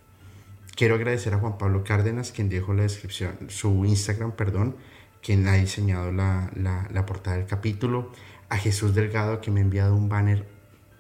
Quiero 0.75 0.95
agradecer 0.95 1.33
a 1.33 1.37
Juan 1.37 1.57
Pablo 1.57 1.83
Cárdenas, 1.83 2.31
quien 2.31 2.49
dejó 2.49 2.73
la 2.73 2.83
descripción, 2.83 3.37
su 3.49 3.85
Instagram, 3.85 4.31
perdón, 4.31 4.75
quien 5.21 5.47
ha 5.47 5.53
diseñado 5.53 6.11
la, 6.11 6.49
la 6.55 7.05
portada 7.05 7.37
del 7.37 7.45
capítulo, 7.45 8.11
a 8.49 8.57
Jesús 8.57 8.93
Delgado 8.93 9.39
que 9.39 9.49
me 9.49 9.61
ha 9.61 9.63
enviado 9.63 9.95
un 9.95 10.09
banner 10.09 10.45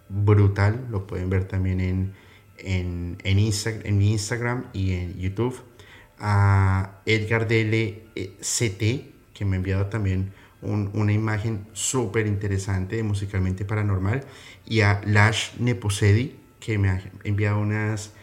brutal. 0.07 0.87
Lo 0.89 1.05
pueden 1.07 1.29
ver 1.29 1.45
también 1.45 1.81
en, 1.81 2.13
en, 2.57 3.17
en, 3.23 3.37
en 3.37 3.97
mi 3.97 4.11
Instagram 4.11 4.65
y 4.73 4.93
en 4.93 5.19
YouTube. 5.19 5.61
A 6.17 7.01
Edgar 7.05 7.47
DLCT, 7.47 8.83
que 9.33 9.45
me 9.45 9.55
ha 9.55 9.57
enviado 9.57 9.87
también 9.87 10.33
una 10.61 11.11
imagen 11.11 11.67
súper 11.73 12.27
interesante 12.27 12.95
de 12.95 13.03
Musicalmente 13.03 13.65
Paranormal. 13.65 14.23
Y 14.65 14.81
a 14.81 15.01
Lash 15.05 15.55
Neposedi, 15.59 16.35
que 16.59 16.77
me 16.77 16.89
ha 16.89 17.01
enviado 17.23 17.59
unas 17.59 18.13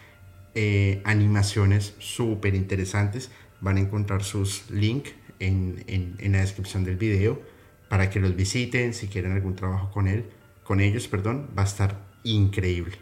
eh, 0.55 1.01
animaciones 1.05 1.95
súper 1.99 2.55
interesantes. 2.55 3.31
Van 3.61 3.77
a 3.77 3.81
encontrar 3.81 4.23
sus 4.23 4.69
links 4.71 5.11
en, 5.39 5.83
en, 5.87 6.15
en, 6.19 6.31
la 6.31 6.39
descripción 6.39 6.83
del 6.85 6.95
video 6.95 7.41
para 7.89 8.09
que 8.09 8.19
los 8.19 8.35
visiten 8.35 8.93
si 8.93 9.07
quieren 9.07 9.33
algún 9.33 9.55
trabajo 9.55 9.91
con 9.91 10.07
él, 10.07 10.25
con 10.63 10.79
ellos, 10.79 11.07
perdón, 11.07 11.49
va 11.57 11.63
a 11.63 11.65
estar 11.65 12.05
increíble. 12.23 12.97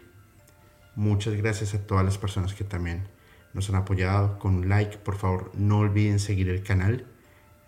Muchas 0.96 1.34
gracias 1.34 1.74
a 1.74 1.86
todas 1.86 2.04
las 2.04 2.18
personas 2.18 2.54
que 2.54 2.64
también 2.64 3.06
nos 3.52 3.68
han 3.68 3.76
apoyado 3.76 4.38
con 4.38 4.56
un 4.56 4.68
like. 4.68 4.98
Por 4.98 5.16
favor, 5.16 5.52
no 5.54 5.78
olviden 5.78 6.18
seguir 6.18 6.48
el 6.48 6.62
canal 6.62 7.06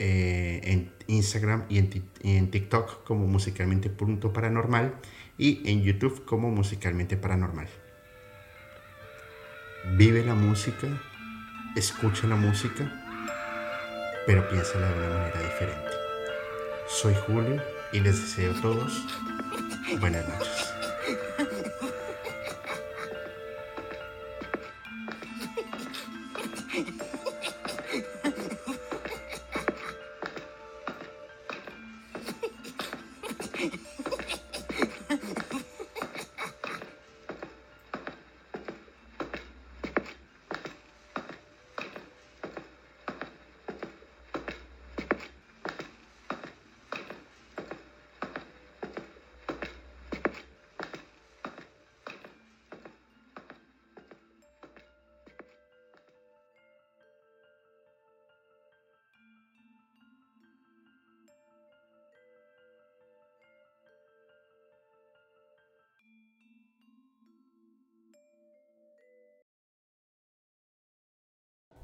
eh, 0.00 0.60
en 0.64 0.90
Instagram 1.08 1.66
y 1.68 1.78
en, 1.78 1.90
y 2.22 2.36
en 2.36 2.50
TikTok 2.50 3.04
como 3.04 3.26
musicalmente 3.26 3.90
punto 3.90 4.32
paranormal 4.32 4.94
y 5.36 5.60
en 5.70 5.82
YouTube 5.82 6.24
como 6.24 6.50
musicalmente 6.50 7.16
paranormal. 7.18 7.68
Vive 9.96 10.24
la 10.24 10.34
música, 10.34 10.88
escucha 11.76 12.26
la 12.26 12.36
música, 12.36 12.90
pero 14.26 14.48
piénsala 14.48 14.90
de 14.90 15.06
una 15.06 15.18
manera 15.18 15.40
diferente. 15.42 15.90
Soy 16.88 17.14
Julio 17.26 17.62
y 17.92 18.00
les 18.00 18.20
deseo 18.20 18.52
a 18.52 18.60
todos 18.62 19.06
buenas 19.98 20.26
noches. 20.28 20.79